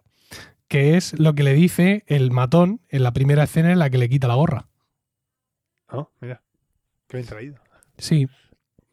[0.70, 3.98] Que es lo que le dice el matón en la primera escena en la que
[3.98, 4.68] le quita la gorra.
[5.90, 6.12] ¿No?
[6.20, 6.42] Mira,
[7.08, 7.56] qué bien traído.
[7.98, 8.28] Sí.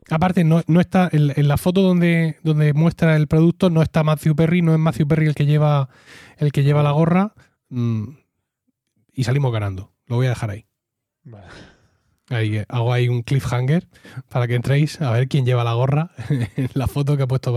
[0.09, 4.03] Aparte, no, no está en, en la foto donde, donde muestra el producto, no está
[4.03, 5.89] Matthew Perry, no es Matthew Perry el que lleva,
[6.37, 7.33] el que lleva la gorra.
[7.69, 8.05] mm,
[9.13, 9.93] y salimos ganando.
[10.07, 10.65] Lo voy a dejar ahí.
[11.25, 11.45] Vale.
[12.29, 13.87] Ahí, eh, hago ahí un cliffhanger
[14.29, 16.09] para que entréis a ver quién lleva la gorra
[16.55, 17.53] en la foto que ha puesto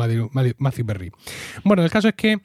[0.58, 1.10] Matthew Perry.
[1.64, 2.38] Bueno, el caso es que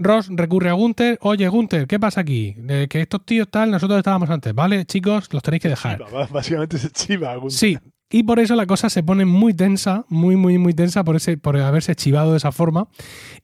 [0.00, 1.18] Ross recurre a Gunther.
[1.20, 2.56] Oye, Gunther, ¿qué pasa aquí?
[2.68, 4.84] Eh, que estos tíos tal, nosotros estábamos antes, ¿vale?
[4.86, 5.98] Chicos, los tenéis que dejar.
[6.04, 7.30] Chiva, básicamente se chiva.
[7.32, 7.78] algún- Sí,
[8.10, 11.36] y por eso la cosa se pone muy tensa, muy, muy, muy tensa por, ese,
[11.38, 12.88] por haberse chivado de esa forma.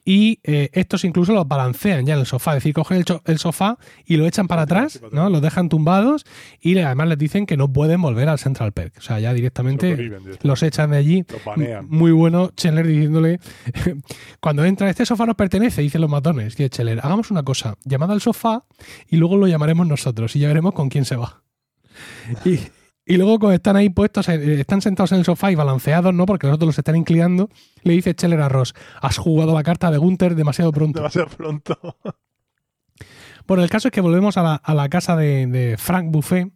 [0.04, 3.38] Y eh, estos incluso los balancean ya en el sofá, es decir, cogen el, el
[3.38, 5.30] sofá y lo echan para atrás, ¿no?
[5.30, 6.24] Los dejan tumbados
[6.60, 8.94] y le- además les dicen que no pueden volver al Central Perk.
[8.98, 11.24] O sea, ya directamente prohíben los echan de allí.
[11.30, 11.86] Los banean.
[11.88, 13.38] Muy bueno, Chandler diciéndole,
[14.40, 16.58] cuando entra, este sofá nos pertenece, dicen los matones.
[16.58, 18.64] Y Chandler, hagamos una cosa, llamad al sofá
[19.08, 21.42] y luego lo llamaremos nosotros y ya veremos con quién se va.
[22.44, 22.58] Y,
[23.06, 26.26] y luego cuando están ahí puestos, eh, están sentados en el sofá y balanceados, ¿no?
[26.26, 27.48] Porque los otros los están inclinando,
[27.84, 30.98] le dice Scheller a Ross, has jugado la carta de Gunther demasiado pronto.
[30.98, 31.78] Demasiado pronto.
[33.46, 36.50] Bueno, el caso es que volvemos a la, a la casa de, de Frank Buffet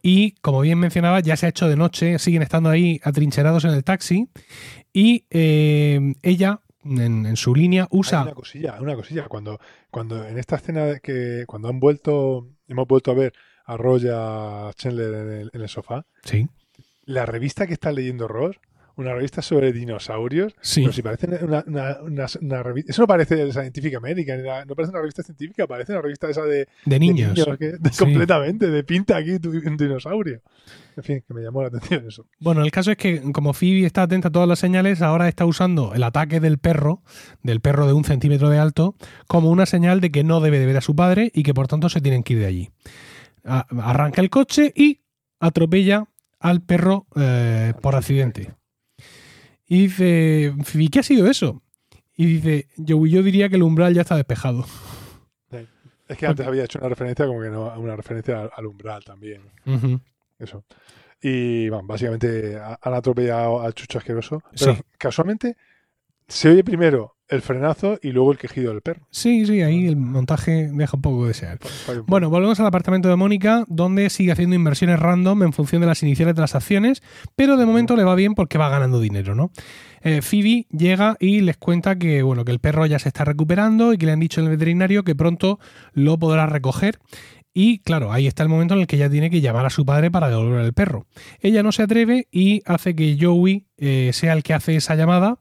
[0.00, 3.72] y, como bien mencionaba, ya se ha hecho de noche, siguen estando ahí atrincherados en
[3.72, 4.28] el taxi
[4.92, 8.22] y eh, ella, en, en su línea, Hay usa...
[8.22, 9.26] una cosilla, una cosilla.
[9.26, 9.58] Cuando,
[9.90, 13.32] cuando en esta escena que cuando han vuelto, hemos vuelto a ver
[13.76, 16.46] a a Chandler en el, en el sofá, Sí,
[17.04, 18.56] la revista que está leyendo Ross,
[18.96, 20.82] una revista sobre dinosaurios, sí.
[20.82, 24.74] pero si parece una, una, una- una revista, eso no parece de Scientific American, no
[24.74, 27.32] parece una revista científica, parece una revista esa de, De de niños.
[27.58, 27.98] que- de- Sí.
[28.04, 30.42] completamente, de pinta aquí tu- un dinosaurio.
[30.98, 32.26] En fin, que me llamó la atención eso.
[32.40, 35.46] Bueno, el caso es que como Phoebe está atenta a todas las señales, ahora está
[35.46, 37.02] usando el ataque del perro,
[37.42, 38.96] del perro de un centímetro de alto,
[39.28, 41.68] como una señal de que no debe de ver a su padre y que por
[41.68, 42.70] tanto se tienen que ir de allí.
[43.44, 45.00] A- Arranca el coche y
[45.38, 46.06] atropella
[46.38, 48.54] al perro eh, por accidente.
[49.66, 51.62] Y dice, Phoebe, ¿qué ha sido eso?
[52.16, 54.66] Y dice, yo, yo diría que el umbral ya está despejado.
[56.08, 59.04] Es que antes había hecho una referencia como que no, una referencia al, al umbral
[59.04, 59.42] también.
[59.64, 60.00] Ujú.
[60.40, 60.64] Eso.
[61.22, 64.42] Y bueno, básicamente ha- han atropellado al chucho asqueroso.
[64.58, 64.82] Pero Sí.
[64.98, 65.56] casualmente
[66.30, 69.06] se oye primero el frenazo y luego el quejido del perro.
[69.10, 71.58] Sí, sí, ahí el montaje deja un poco de desear.
[72.06, 76.02] Bueno, volvemos al apartamento de Mónica, donde sigue haciendo inversiones random en función de las
[76.02, 77.02] iniciales de las acciones,
[77.36, 79.52] pero de momento le va bien porque va ganando dinero, ¿no?
[80.02, 83.92] Eh, Phoebe llega y les cuenta que, bueno, que el perro ya se está recuperando
[83.92, 85.60] y que le han dicho en el veterinario que pronto
[85.92, 86.98] lo podrá recoger.
[87.52, 89.84] Y claro, ahí está el momento en el que ella tiene que llamar a su
[89.84, 91.06] padre para devolver el perro.
[91.40, 95.38] Ella no se atreve y hace que Joey eh, sea el que hace esa llamada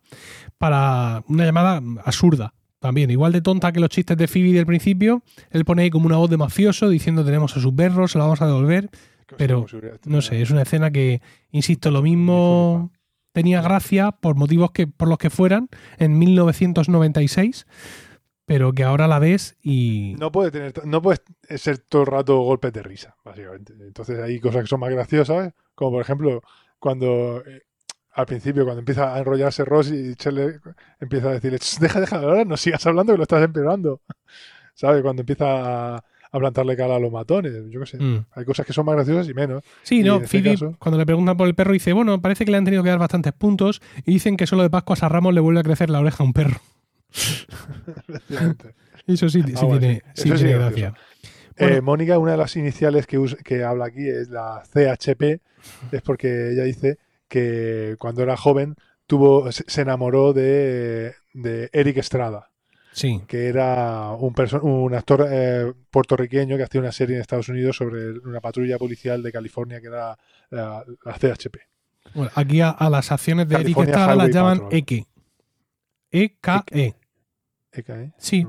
[0.59, 2.53] para una llamada absurda.
[2.79, 6.05] También, igual de tonta que los chistes de Phoebe del principio, él pone ahí como
[6.05, 8.89] una voz de mafioso diciendo tenemos a su perro, se lo vamos a devolver.
[9.37, 12.91] pero, hubiera- No sé, es una escena que, insisto, lo mismo
[13.31, 17.65] tenía gracia por motivos que por los que fueran en 1996,
[18.45, 20.15] pero que ahora la ves y...
[20.17, 21.19] No puede tener, no puede
[21.57, 23.73] ser todo el rato golpes de risa, básicamente.
[23.79, 26.41] Entonces hay cosas que son más graciosas, como por ejemplo
[26.79, 27.61] cuando eh,
[28.19, 30.59] al principio cuando empieza a enrollarse Ross y Chandler
[30.99, 34.01] empieza a decirle "Ch, deja, deja, ahora no sigas hablando que lo estás empeorando.
[34.73, 35.01] ¿Sabes?
[35.01, 35.45] Cuando empieza
[35.95, 37.97] a, a plantarle cara a los matones, yo qué sé.
[37.97, 38.25] Mm.
[38.31, 39.63] Hay cosas que son más graciosas y menos.
[39.83, 42.45] Sí, Y no, este Phoebe, caso- cuando le preguntan por el perro, dice, bueno, parece
[42.45, 45.09] que le han tenido que dar bastantes puntos y dicen que solo de Pascuas a
[45.09, 46.61] Ramos le vuelve a crecer la oreja a un perro.
[49.07, 50.21] Eso sí, sí Ah, bueno, tiene, sí.
[50.23, 50.93] sí Eso sí tiene es gracia.
[51.57, 51.75] Bueno.
[51.75, 55.41] Eh, Mónica, una de las iniciales que, que habla aquí es la CHP,
[55.91, 56.97] es porque ella dice
[57.29, 58.75] que cuando era joven
[59.07, 62.49] tuvo, se enamoró de, de Eric Estrada,
[62.91, 67.77] Sí, que era un, un actor eh, puertorriqueño que hacía una serie en Estados Unidos
[67.77, 70.17] sobre una patrulla policial de California que era
[70.49, 71.57] la, la CHP.
[72.15, 74.63] Bueno, aquí a, a las acciones de Eric Estrada las llaman.
[74.71, 75.05] EKE.
[76.11, 76.95] E-K-E.
[77.71, 78.13] EKE.
[78.17, 78.47] Sí,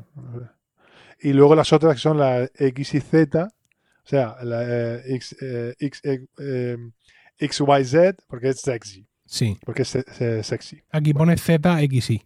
[1.20, 5.36] Y luego las otras que son la X y Z, o sea, la eh, X,
[5.42, 6.76] eh, X, eh, eh,
[7.40, 9.58] XYZ, porque es sexy, sí.
[9.64, 10.82] porque es se- se- sexy.
[10.90, 12.22] Aquí pone ZXI.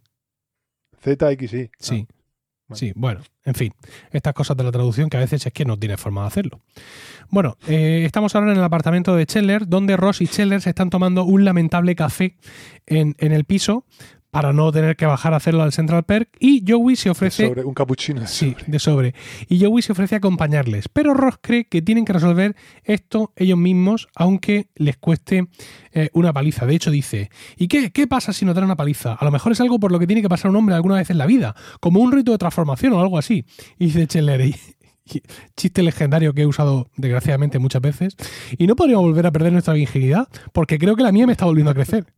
[1.01, 1.71] Z, X, Y.
[1.79, 2.07] Sí.
[2.09, 2.13] Ah,
[2.67, 2.79] bueno.
[2.79, 3.73] Sí, bueno, en fin,
[4.11, 6.61] estas cosas de la traducción que a veces es que no tiene forma de hacerlo.
[7.29, 10.89] Bueno, eh, estamos ahora en el apartamento de Scheller, donde Ross y Scheller se están
[10.89, 12.37] tomando un lamentable café
[12.87, 13.85] en, en el piso
[14.35, 17.47] para no tener que bajar a hacerlo al Central Perk y Joey se De ofrece
[17.47, 18.65] sobre, un capuchino de Sí, sobre.
[18.67, 19.15] de sobre.
[19.47, 20.89] Y Joey se ofrece a acompañarles.
[20.89, 25.47] Pero Ross cree que tienen que resolver esto ellos mismos, aunque les cueste
[25.93, 26.65] eh, una paliza.
[26.65, 29.13] De hecho, dice: ¿Y qué, qué pasa si nos dan una paliza?
[29.13, 31.09] A lo mejor es algo por lo que tiene que pasar un hombre alguna vez
[31.09, 33.45] en la vida, como un rito de transformación o algo así.
[33.79, 34.53] Y dice Chandler,
[35.55, 38.17] chiste legendario que he usado desgraciadamente muchas veces.
[38.57, 41.45] Y no podríamos volver a perder nuestra virginidad, porque creo que la mía me está
[41.45, 42.05] volviendo a crecer.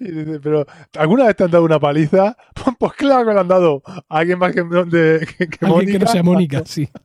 [0.00, 0.66] Y dice, pero
[0.98, 2.36] ¿alguna vez te han dado una paliza?
[2.78, 5.98] Pues claro que le han dado a alguien más que, de- que- que Alguien que
[5.98, 6.06] no Mónica.
[6.06, 6.88] sea Mónica, sí.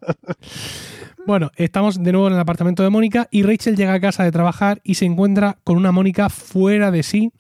[1.27, 4.31] Bueno, estamos de nuevo en el apartamento de Mónica y Rachel llega a casa de
[4.31, 7.31] trabajar y se encuentra con una Mónica fuera de sí,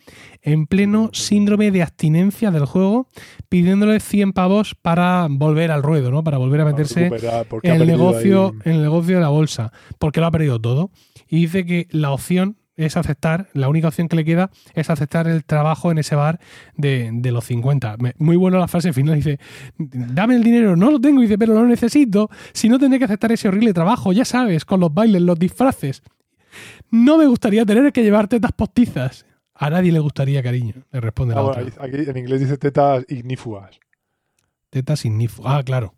[0.41, 3.07] en pleno síndrome de abstinencia del juego,
[3.47, 6.23] pidiéndole 100 pavos para volver al ruedo, ¿no?
[6.23, 7.11] Para volver a meterse
[7.61, 10.89] en el negocio, ahí- en el negocio de la bolsa, porque lo ha perdido todo.
[11.27, 15.27] Y dice que la opción es aceptar, la única opción que le queda es aceptar
[15.27, 16.39] el trabajo en ese bar
[16.75, 17.97] de, de los 50.
[17.97, 19.39] Me- Muy buena la frase final, dice,
[19.77, 23.31] dame el dinero, no lo tengo, dice, pero lo necesito, si no tendré que aceptar
[23.31, 26.01] ese horrible trabajo, ya sabes, con los bailes, los disfraces.
[26.91, 29.25] No me gustaría tener que llevar tetas postizas.
[29.53, 31.61] A nadie le gustaría, cariño, le responde la Ah, otra.
[31.61, 33.79] aquí en inglés dice tetas ignífugas.
[34.69, 35.95] Tetas signifu- Ah, claro.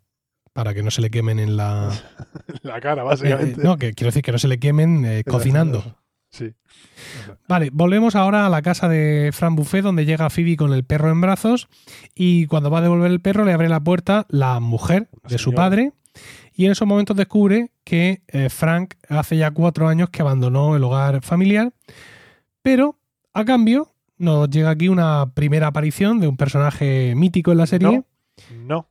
[0.52, 1.90] Para que no se le quemen en la...
[2.62, 3.60] La cara, Eh, básicamente.
[3.60, 5.96] eh, no, que quiero decir que no se le quemen eh, cocinando.
[6.30, 6.52] Sí.
[7.48, 11.10] Vale, volvemos ahora a la casa de Fran Buffet, donde llega Phoebe con el perro
[11.10, 11.68] en brazos.
[12.14, 15.38] Y cuando va a devolver el perro, le abre la puerta la mujer La de
[15.38, 15.92] su padre.
[16.54, 20.84] Y en esos momentos descubre que eh, Frank hace ya cuatro años que abandonó el
[20.84, 21.72] hogar familiar.
[22.62, 22.98] Pero,
[23.32, 27.88] a cambio, nos llega aquí una primera aparición de un personaje mítico en la serie.
[27.88, 28.04] No.
[28.66, 28.88] No.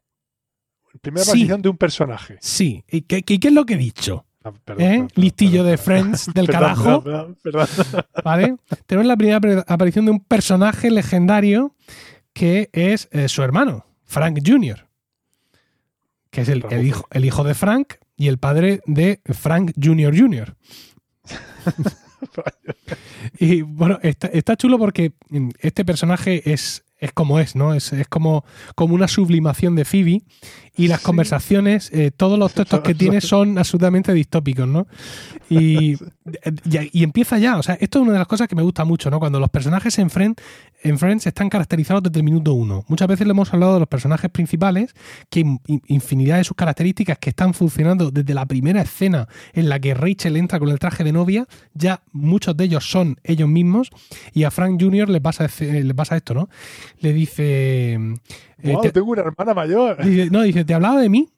[1.02, 1.30] Primera Sí.
[1.32, 2.38] aparición de un personaje.
[2.42, 2.84] Sí.
[2.90, 4.26] ¿Y qué, qué- qué es lo que he dicho?
[4.48, 4.90] Ah, perdón, ¿Eh?
[4.90, 5.78] perdón, Listillo perdón, de.
[5.78, 7.04] Friends del carajo.
[8.24, 8.56] ¿Vale?
[8.86, 11.76] Tenemos la primera aparición de un personaje legendario
[12.34, 14.88] que es eh, su hermano, Frank Jr.,
[16.30, 20.16] que es el, el hijo, el hijo de Frank y el padre de Frank Jr.
[20.18, 20.56] Jr.
[23.40, 27.74] y bueno, está, está chulo porque mm, este personaje es, es como es, ¿no?
[27.74, 30.22] Es, es como, como una sublimación de Phoebe
[30.78, 31.06] y las Sí.
[31.06, 34.88] conversaciones, eh, todos los textos que tiene son absolutamente distópicos, ¿no?
[35.50, 35.98] Y, y,
[36.92, 39.10] y empieza ya, o sea, esto es una de las cosas que me gusta mucho,
[39.10, 39.20] ¿no?
[39.20, 40.40] Cuando los personajes en, Friend-
[40.84, 42.86] en Friends están caracterizados desde el minuto uno.
[42.88, 44.94] Muchas veces le hemos hablado de los personajes principales,
[45.30, 49.70] que in- in- infinidad de sus características que están funcionando desde la primera escena en
[49.70, 53.50] la que Rachel entra con el traje de novia, ya muchos de ellos son ellos
[53.50, 53.90] mismos,
[54.34, 55.10] y a Frank Jr.
[55.10, 56.50] le pasa, le pasa esto, ¿no?
[57.00, 58.00] Le dice...
[58.64, 60.04] eh, te- tengo una hermana mayor.
[60.04, 61.30] Dice, no, dice, ¿te hablaba de mí?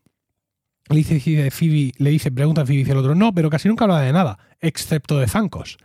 [0.90, 3.68] Le dice, dice Phoebe, le dice, pregunta a Phoebe, dice el otro, no, pero casi
[3.68, 5.78] nunca hablaba de nada, excepto de zancos.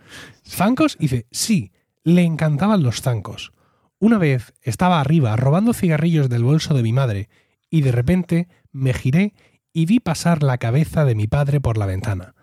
[0.47, 0.97] ¿Zancos?
[0.99, 1.73] Dice, sí,
[2.05, 3.53] le encantaban los zancos.
[3.99, 7.29] Una vez estaba arriba robando cigarrillos del bolso de mi madre
[7.71, 9.35] y de repente me giré
[9.73, 12.35] y vi pasar la cabeza de mi padre por la ventana.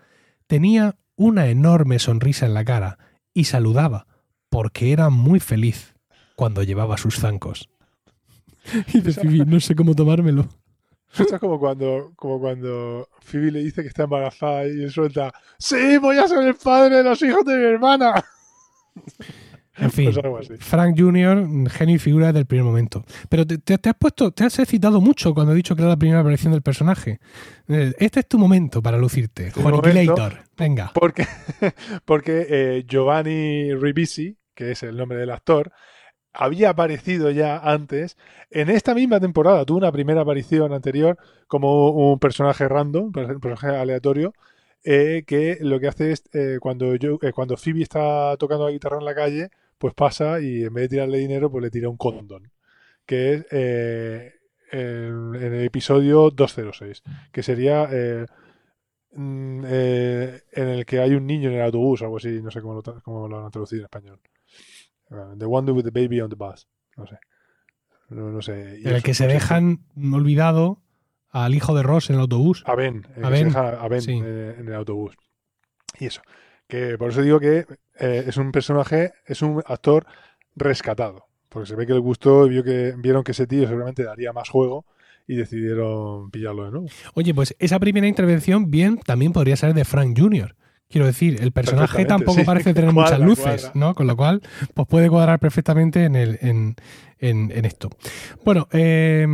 [0.46, 2.98] Tenía una enorme sonrisa en la cara
[3.34, 4.06] y saludaba
[4.50, 5.94] porque era muy feliz
[6.36, 7.68] cuando llevaba sus zancos.
[8.94, 10.46] Y dice Phoebe, no sé cómo tomármelo.
[11.16, 15.30] Esto es como cuando, como cuando Phoebe le dice que está embarazada y él suelta
[15.58, 18.24] ¡Sí, voy a ser el padre de los hijos de mi hermana!
[19.76, 20.48] En fin, Pues.
[20.60, 23.04] Frank Jr., genio y figura desde el primer momento.
[23.30, 25.88] Pero te, te- te has puesto, te has excitado mucho cuando he dicho que era
[25.90, 27.20] la primera aparición del personaje.
[27.68, 29.46] Eh, Este es tu momento para lucirte.
[29.48, 30.90] Este Juaniquilator, venga.
[30.94, 31.26] Porque,
[32.04, 35.72] porque eh, Giovanni Ribisi, que es el nombre del actor,
[36.32, 38.16] había aparecido ya antes
[38.50, 39.64] en esta misma temporada.
[39.64, 44.32] Tuvo una primera aparición anterior como un personaje random, un personaje aleatorio,
[44.84, 48.72] eh, que lo que hace es eh, cuando, yo, eh, cuando Phoebe está tocando la
[48.72, 51.88] guitarra en la calle, pues pasa y en vez de tirarle dinero, pues le tira
[51.88, 52.50] un condón.
[53.06, 54.32] Que es, eh,
[54.70, 57.88] en, en el episodio 206, que sería
[59.12, 62.74] mm, en el que hay un niño en el autobús, algo así, no sé cómo
[62.74, 64.20] lo, cómo lo han traducido en español.
[65.12, 67.18] Uh, the one with the baby on the bus, no sé.
[68.08, 68.80] No, no sé.
[68.82, 69.80] Y En el que se dejan
[70.12, 70.82] olvidado
[71.30, 72.62] al hijo de Ross en el autobús.
[72.66, 74.20] A Ben, A que se Ben, deja a Ben sí.
[74.22, 75.16] eh, en el autobús.
[75.98, 76.22] Y eso.
[76.66, 77.66] Que por eso digo que
[77.98, 80.06] eh, es un personaje, es un actor
[80.54, 81.26] rescatado.
[81.48, 84.32] Porque se ve que le gustó y vio que, vieron que ese tío seguramente daría
[84.32, 84.86] más juego
[85.26, 86.86] y decidieron pillarlo de nuevo.
[87.14, 90.56] Oye, pues esa primera intervención bien también podría ser de Frank Jr.
[90.92, 92.44] Quiero decir, el personaje tampoco sí.
[92.44, 93.72] parece tener Cuadra, muchas luces, cuadra.
[93.74, 93.94] ¿no?
[93.94, 94.42] Con lo cual,
[94.74, 96.76] pues puede cuadrar perfectamente en, el, en,
[97.18, 97.88] en- en esto.
[98.44, 99.26] Bueno, eh,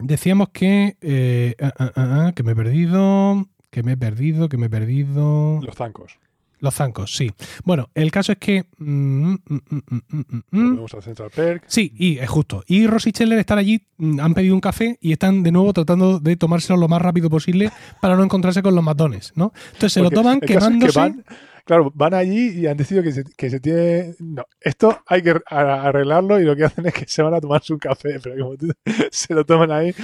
[0.00, 4.56] decíamos que, eh, ah, ah, ah, que me he perdido, que me he perdido, que
[4.56, 5.60] me he perdido.
[5.62, 6.18] Los zancos.
[6.60, 7.30] Los zancos, sí.
[7.64, 8.66] Bueno, el caso es que...
[8.78, 11.64] mm, mm, mm, mm, Central Perk.
[11.66, 12.62] Sí, y es justo.
[12.66, 13.82] Y Ross y Scheller están allí,
[14.20, 17.70] han pedido un café y están de nuevo tratando de tomárselo lo más rápido posible
[18.00, 19.52] para no encontrarse con los matones, ¿no?
[19.72, 20.98] Entonces se lo toman es que quemándose.
[20.98, 21.24] van-
[21.64, 24.14] claro, van allí y han decidido que se, que se tiene.
[24.18, 27.72] No, esto hay que arreglarlo y lo que hacen es que se van a tomarse
[27.72, 28.72] un café, pero como tú-
[29.10, 29.94] se lo toman ahí.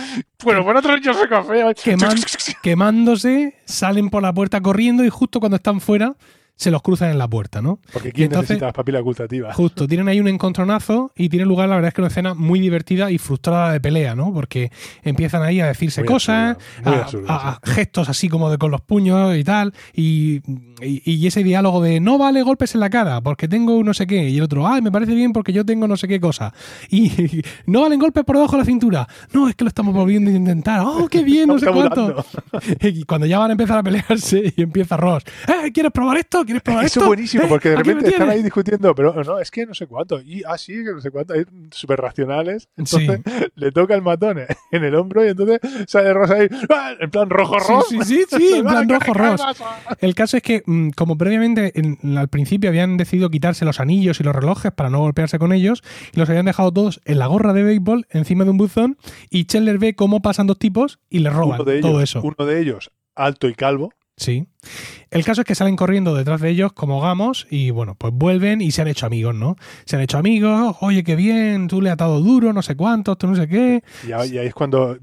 [0.42, 1.64] Bueno, bueno, otro yo ese café.
[1.84, 2.16] Queman-
[2.62, 6.16] quemándose, salen por la puerta corriendo y justo cuando están fuera
[6.56, 7.80] se los cruzan en la puerta, ¿no?
[7.92, 9.54] Porque ¿quién entonces- necesita las papilas gustativas?
[9.54, 12.60] Justo, tienen ahí un encontronazo y tiene lugar, la verdad es que una escena muy
[12.60, 14.32] divertida y frustrada de pelea, ¿no?
[14.32, 18.56] Porque empiezan ahí a decirse Muy cosas, a, absurda, a- a gestos así como de
[18.56, 20.36] con los puños y tal, y,
[20.80, 24.06] y- y ese diálogo de no vale golpes en la cara porque tengo no sé
[24.06, 26.54] qué, y el otro, ay, me parece bien porque yo tengo no sé qué cosa,
[26.90, 27.10] y
[27.66, 30.34] no valen golpes por debajo de la cintura, no, es que lo estamos volviendo a
[30.34, 32.24] intentar, oh, qué bien, no sé cuánto.
[32.80, 36.44] Y cuando ya van a empezar a pelearse y empieza Ross, eh, ¿quieres probar esto?
[36.46, 38.34] ¿Quieres probar Eso es buenísimo, Eh, porque de repente están tienes".
[38.36, 40.20] ahí discutiendo, pero no, es que no sé cuánto.
[40.22, 41.34] Y así, que no sé cuánto.
[41.34, 42.68] Hay súper racionales.
[42.76, 43.20] Entonces
[43.56, 44.38] le toca el matón
[44.70, 46.92] en el hombro y entonces sale Rosa ahí, ¡ah!
[47.00, 47.84] en plan rojo Sí, rojo.
[47.90, 49.40] sí, sí, sí, en plan rojo Ross.
[49.58, 49.64] rojo.
[50.00, 54.20] El caso es que, mm, como previamente en- al principio habían decidido quitarse los anillos
[54.20, 55.82] y los relojes para no golpearse con ellos,
[56.14, 58.96] y los habían dejado todos en la gorra de béisbol encima de un buzón,
[59.30, 62.20] y Chandler ve cómo pasan dos tipos y le roban ellos, todo eso.
[62.22, 63.92] uno de ellos, alto y calvo.
[64.16, 64.46] Sí.
[65.10, 68.60] El caso es que salen corriendo detrás de ellos como gamos y bueno, pues vuelven
[68.62, 69.56] y se han hecho amigos, ¿no?
[69.84, 73.18] Se han hecho amigos, oye, qué bien, tú le has atado duro, no sé cuántos,
[73.18, 73.82] tú no sé qué.
[74.08, 74.98] Y ahí, y ahí es cuando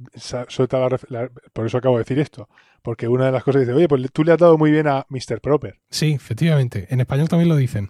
[0.48, 2.50] suelta la, la- Por eso acabo de decir esto.
[2.82, 5.06] Porque una de las cosas dice, oye, pues tú le has dado muy bien a
[5.08, 5.40] Mr.
[5.42, 5.80] Proper.
[5.90, 6.86] Sí, efectivamente.
[6.90, 7.90] En español también lo dicen.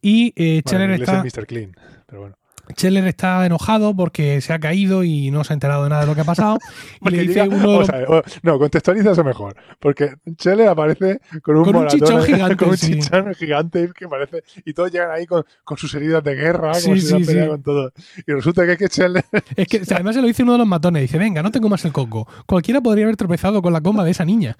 [0.00, 1.24] Y Bueno, eh, en Chandler inglés está...
[1.24, 1.46] es Mr.
[1.46, 1.76] Clean.
[2.06, 2.36] Pero bueno.
[2.74, 6.06] Chandler está enojado porque se ha caído y no se ha enterado de nada de
[6.08, 6.58] lo que ha pasado.
[7.00, 9.54] y le dice llega- uno de vamos los- a ver, o- no, contextualiza eso mejor.
[9.80, 12.92] Porque Chele aparece con un, Con un chichón gigante, Con un sí.
[13.00, 14.42] chichón gigante que parece.
[14.64, 17.48] Y todos llegan ahí con, con sus heridas de guerra, Sí, como si se sí,
[17.48, 17.92] con todo.
[18.26, 19.24] Y resulta que es que Chele.
[19.56, 21.02] Es que o sea, además se lo dice uno de los matones.
[21.02, 22.26] Dice, venga, no tengo más el coco.
[22.46, 24.56] Cualquiera podría haber tropezado con la comba de esa niña.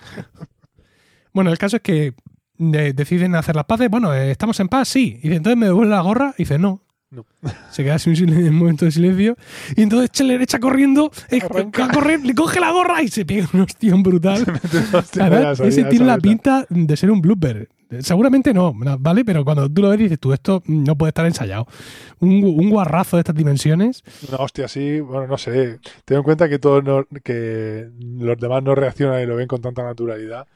[1.32, 2.14] Bueno, el caso es que
[2.58, 3.88] eh, deciden hacer las paces.
[3.88, 4.88] Bueno, eh, ¿estamos en paz?
[4.88, 5.18] Sí.
[5.18, 6.34] Y dice, entonces me devuelve la gorra.
[6.36, 6.82] Y dice, no.
[7.12, 7.26] No.
[7.70, 9.36] Se queda así un, momento de silencio.
[9.76, 11.84] Y entonces Chandler echa corriendo, Arranca.
[11.84, 14.44] a correr, le coge la gorra y se pega un hostión brutal.
[15.20, 17.68] Además, ese tiene la pinta de ser un blooper.
[18.00, 19.22] Seguramente no, ¿vale?
[19.22, 21.66] Pero cuando tú lo ves dices, tú, esto no puede estar ensayado.
[22.20, 24.02] Un, un guarrazo de estas dimensiones.
[24.30, 25.78] Una hostia así, bueno, no sé.
[26.06, 29.60] Ten en cuenta que todos no- que los demás no reaccionan y lo ven con
[29.60, 30.46] tanta naturalidad.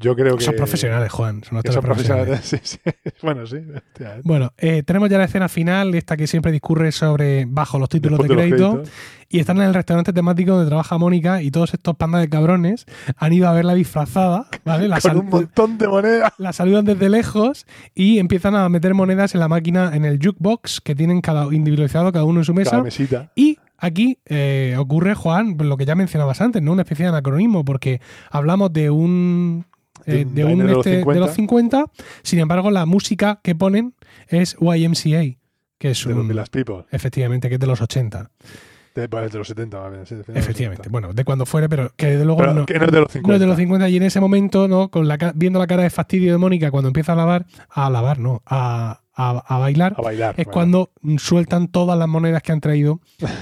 [0.00, 0.44] Yo creo que.
[0.44, 1.42] Son profesionales, Juan.
[1.42, 2.40] Son que son profesionales.
[2.44, 2.78] Sí, sí.
[3.22, 3.56] Bueno, sí.
[3.56, 4.20] ¿eh?
[4.22, 8.18] Bueno, eh, tenemos ya la escena final, esta que siempre discurre sobre bajo los títulos
[8.18, 8.72] Después de crédito.
[8.74, 8.94] créditos.
[9.28, 12.86] Y están en el restaurante temático donde trabaja Mónica y todos estos pandas de cabrones
[13.16, 14.88] han ido a verla disfrazada, ¿vale?
[14.88, 16.32] La, Con un montón de monedas.
[16.38, 20.80] la saludan desde lejos y empiezan a meter monedas en la máquina, en el jukebox
[20.80, 22.70] que tienen cada individualizado cada uno en su mesa.
[22.70, 23.30] Cada mesita.
[23.34, 26.72] Y aquí eh, ocurre, Juan, lo que ya mencionabas antes, ¿no?
[26.72, 29.66] Una especie de anacronismo, porque hablamos de un.
[30.08, 31.20] De eh, un de, un de los este- de 50.
[31.20, 31.84] los 50,
[32.22, 33.94] sin embargo, la música que ponen
[34.28, 35.36] es YMCA,
[35.78, 36.28] que es De los un.
[36.28, 36.84] Village People.
[36.90, 38.30] Efectivamente, que es de los 80.
[38.94, 40.06] De, de los 70, más bien.
[40.06, 40.82] sí, de de Efectivamente.
[40.84, 40.90] 70.
[40.90, 43.12] Bueno, de cuando fuere, pero que desde luego Pero no, que no es de los
[43.12, 43.28] 50.
[43.28, 43.88] no es de los 50.
[43.90, 44.90] Y en ese momento, ¿no?
[44.90, 48.18] Con la, viendo la cara de fastidio de Mónica cuando empieza a lavar, a lavar,
[48.18, 50.34] no, a, a- a bailar, A bailar.
[50.38, 50.52] es bueno.
[50.52, 53.00] cuando sueltan todas las monedas que han traído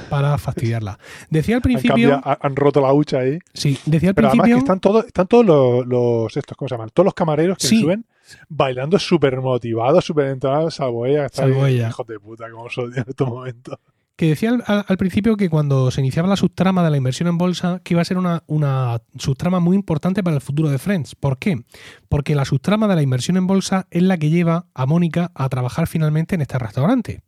[0.09, 0.99] para fastidiarla.
[1.31, 1.91] Decía al Han, principio.
[1.93, 3.39] cambiado- han- roto la hucha ahí.
[3.53, 4.59] Sí, decía al Pero además que principio.
[4.65, 6.89] están todos, están todos los, los- estos, ¿cómo se llaman?
[6.95, 7.81] Todos los camareros que Sí.
[7.83, 8.07] suben
[8.49, 11.27] bailando súper motivados, súper entonados, salvo ella.
[11.27, 11.89] Está Salvo ahí, ella.
[11.89, 13.79] Hijos de puta, como os odio en estos momentos.
[14.17, 17.81] Que decía al, principio que cuando se iniciaba la subtrama de la inversión en bolsa,
[17.85, 21.15] que iba a ser una, una subtrama muy importante para el futuro de Friends.
[21.15, 21.63] ¿Por qué?
[22.09, 25.49] Porque la subtrama de la inversión en bolsa es la que lleva a Mónica a
[25.51, 27.21] trabajar finalmente en este restaurante.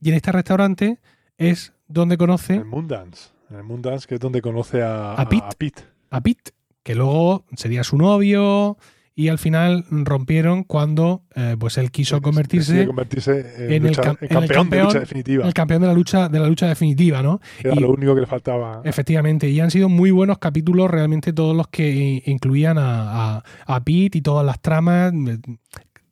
[0.00, 1.00] Y en este restaurante
[1.36, 3.30] es donde conoce El Moondance.
[3.50, 5.44] En el Moondance, que es donde conoce a, A Pete.
[5.44, 5.82] a Pete.
[6.10, 6.52] A Pete,
[6.84, 8.78] que luego sería su novio
[9.16, 14.02] y al final rompieron cuando eh, pues él quiso convertirse convertirse en, en el lucha-
[14.02, 15.46] cam- en en el campeón, de campeón- lucha definitiva.
[15.46, 17.40] el campeón de la lucha de la lucha definitiva, ¿no?
[17.62, 18.80] era y- lo único que le faltaba.
[18.84, 23.84] Efectivamente, y han sido muy buenos capítulos realmente todos los que incluían a, a, a
[23.84, 25.38] Pete y todas las tramas, eh,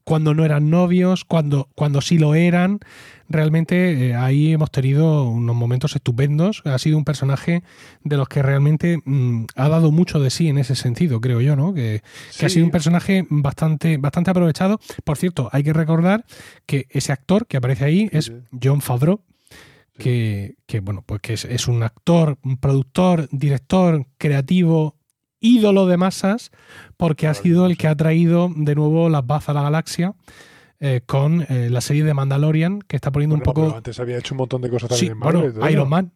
[0.05, 2.81] cuando no eran novios, cuando, cuando sí lo eran.
[3.29, 6.63] Realmente eh, ahí hemos tenido unos momentos estupendos.
[6.65, 7.63] Ha sido un personaje
[8.03, 11.55] de los que realmente mm, ha dado mucho de sí en ese sentido, creo yo,
[11.55, 11.75] ¿no?
[11.75, 12.03] Que,
[12.39, 14.81] que ha sido un personaje bastante, bastante aprovechado.
[15.05, 16.25] Por cierto, hay que recordar
[16.65, 18.33] que ese actor que aparece ahí es.
[18.63, 19.21] John Favreau,
[19.99, 24.97] que, que, bueno, pues que es, es un actor, un productor, director, creativo,
[25.41, 26.51] ídolo de masas,
[26.97, 30.15] porque ha sido el que ha traído de nuevo las bazas a la galaxia
[30.81, 33.77] eh, con eh, la serie de Mandalorian, que está poniendo Bueno, un poco.
[33.77, 35.53] antes había hecho un montón de cosas Sí, también en Marvel.
[35.53, 35.89] bueno, Iron.
[35.89, 36.13] Man.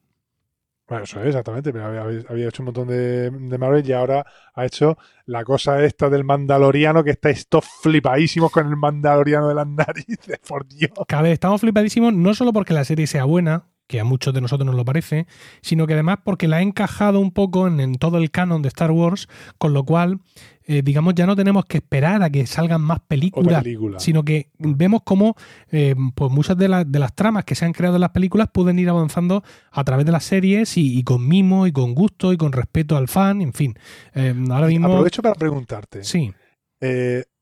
[0.89, 1.73] Bueno, eso es, exactamente.
[1.73, 5.83] Pero había, había hecho un montón de, de Marvel y ahora ha hecho la cosa
[5.85, 10.91] esta del Mandaloriano, que estáis todos flipadísimos con el Mandaloriano de las narices, por Dios.
[11.09, 14.41] Cada vez estamos flipadísimos, no solo porque la serie sea buena, que a muchos de
[14.41, 15.27] nosotros nos lo parece,
[15.61, 18.69] sino que además porque la ha encajado un poco en, en todo el canon de
[18.69, 20.21] Star Wars, con lo cual,
[20.67, 23.99] eh, digamos, ya no tenemos que esperar a que salgan más películas, película.
[23.99, 25.35] sino que vemos cómo
[25.71, 28.49] eh, pues muchas de, las- de las tramas que se han creado en las películas
[28.53, 32.33] pueden ir avanzando a través de las series y, y con mimo y con gusto
[32.33, 33.75] y con respeto al fan, en fin.
[34.15, 34.89] Eh, ahora mismo...
[34.89, 36.05] Aprovecho para preguntarte.
[36.05, 36.33] Sí,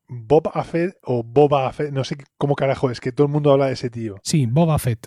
[0.08, 3.66] Bob Fett o Boba Fett, no sé cómo carajo es, que todo el mundo habla
[3.66, 4.16] de ese tío.
[4.22, 5.06] sí, Boba Fett.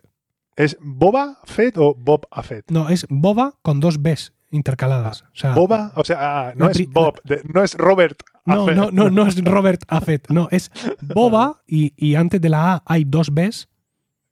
[0.55, 2.69] ¿Es Boba Fett o Bob Fett?
[2.69, 5.23] No, es Boba con dos Bs intercaladas.
[5.23, 6.17] O sea, Boba, o sea,
[6.49, 8.21] ah, no es Bob, de- no es Robert.
[8.45, 12.73] No, no, no, no es Robert Affett, no, es Boba y, y antes de la
[12.75, 13.67] A hay dos Bs,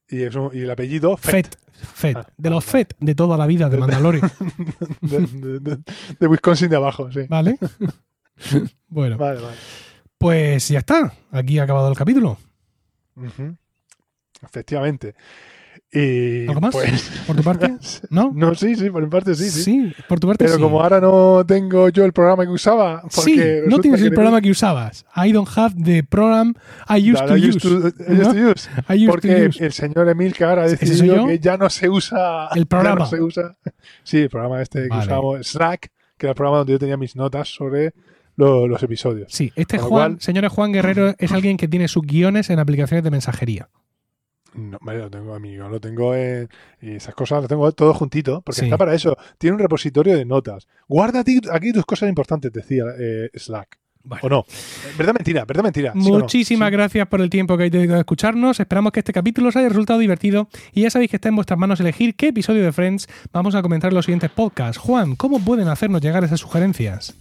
[0.09, 1.57] Y, es un- y el apellido Fett.
[1.73, 2.63] Fett, Ah, de los.
[2.63, 4.31] Fett de toda la vida de Mandalorian,
[5.01, 5.79] De, de- de-
[6.19, 7.21] de Wisconsin de abajo, sí.
[7.27, 7.57] ¿vale?
[8.87, 9.57] Bueno, Vale, vale.
[10.17, 12.37] pues ya está, aquí ha acabado el capítulo.
[13.15, 13.55] Ujú.
[14.43, 15.15] Efectivamente.
[15.93, 16.71] Y ¿Algo más?
[16.71, 17.75] pues- ¿Por tu parte?
[18.09, 18.31] ¿No?
[18.33, 19.93] no, sí, sí, por mi parte sí, sí.
[20.07, 20.61] por tu parte Pero sí.
[20.61, 23.37] como ahora no tengo yo el programa que usaba, porque Sí,
[23.69, 25.05] no tienes que el programa que usabas.
[25.17, 26.53] I don't have the program
[26.87, 27.91] I used I to used use.
[27.91, 28.69] to- I used to use.
[28.87, 29.65] I used to Porque use.
[29.65, 32.99] el señor Emilcar ha ¿Ese soy decidido que ya no se usa El programa.
[33.01, 33.57] no se usa.
[34.03, 35.03] Sí, el programa este que Vale.
[35.03, 37.93] usábamos, Slack, que era el programa donde yo tenía mis notas sobre
[38.37, 39.27] lo- los episodios.
[39.33, 43.03] Sí, este Juan, cual- señores Juan Guerrero, es alguien que tiene sus guiones en aplicaciones
[43.03, 43.67] de mensajería.
[44.53, 46.49] No, lo tengo amigo, lo tengo en,
[46.81, 48.65] y esas cosas lo tengo todo juntito, porque Sí.
[48.65, 49.15] está para eso.
[49.37, 50.67] Tiene un repositorio de notas.
[50.87, 53.77] Guarda aquí tus cosas importantes, decía eh, Slack.
[54.03, 54.21] Bueno.
[54.23, 54.39] ¿O no?
[54.39, 55.45] Eh, ¿Verdad mentira?
[55.45, 55.93] ¿Verdad mentira?
[55.93, 56.19] ¿Sí o no?
[56.21, 56.73] Muchísimas Sí.
[56.73, 58.59] gracias por el tiempo que habéis dedicado a escucharnos.
[58.59, 61.59] Esperamos que este capítulo os haya resultado divertido y ya sabéis que está en vuestras
[61.59, 64.79] manos elegir qué episodio de Friends vamos a comentar en los siguientes podcasts.
[64.79, 67.15] Juan, ¿cómo pueden hacernos llegar esas sugerencias?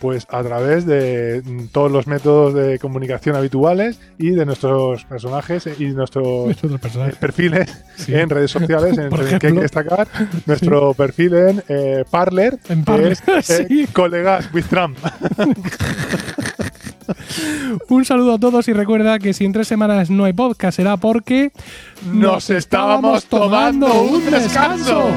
[0.00, 5.68] Pues a través de mm, todos los métodos de comunicación habituales y de nuestros personajes
[5.78, 6.24] y nuestros
[6.56, 7.16] Otros eh, personajes.
[7.16, 8.14] perfiles Sí.
[8.14, 10.06] en redes sociales, en Por el que hay que destacar
[10.46, 13.86] nuestro perfil en eh, Parler, En que es eh, sí.
[13.92, 14.96] colegas with Trump.
[17.88, 20.96] Un saludo a todos y recuerda que si en tres semanas no hay podcast será
[20.96, 21.52] porque
[22.12, 25.08] Nos estábamos tomando un descanso.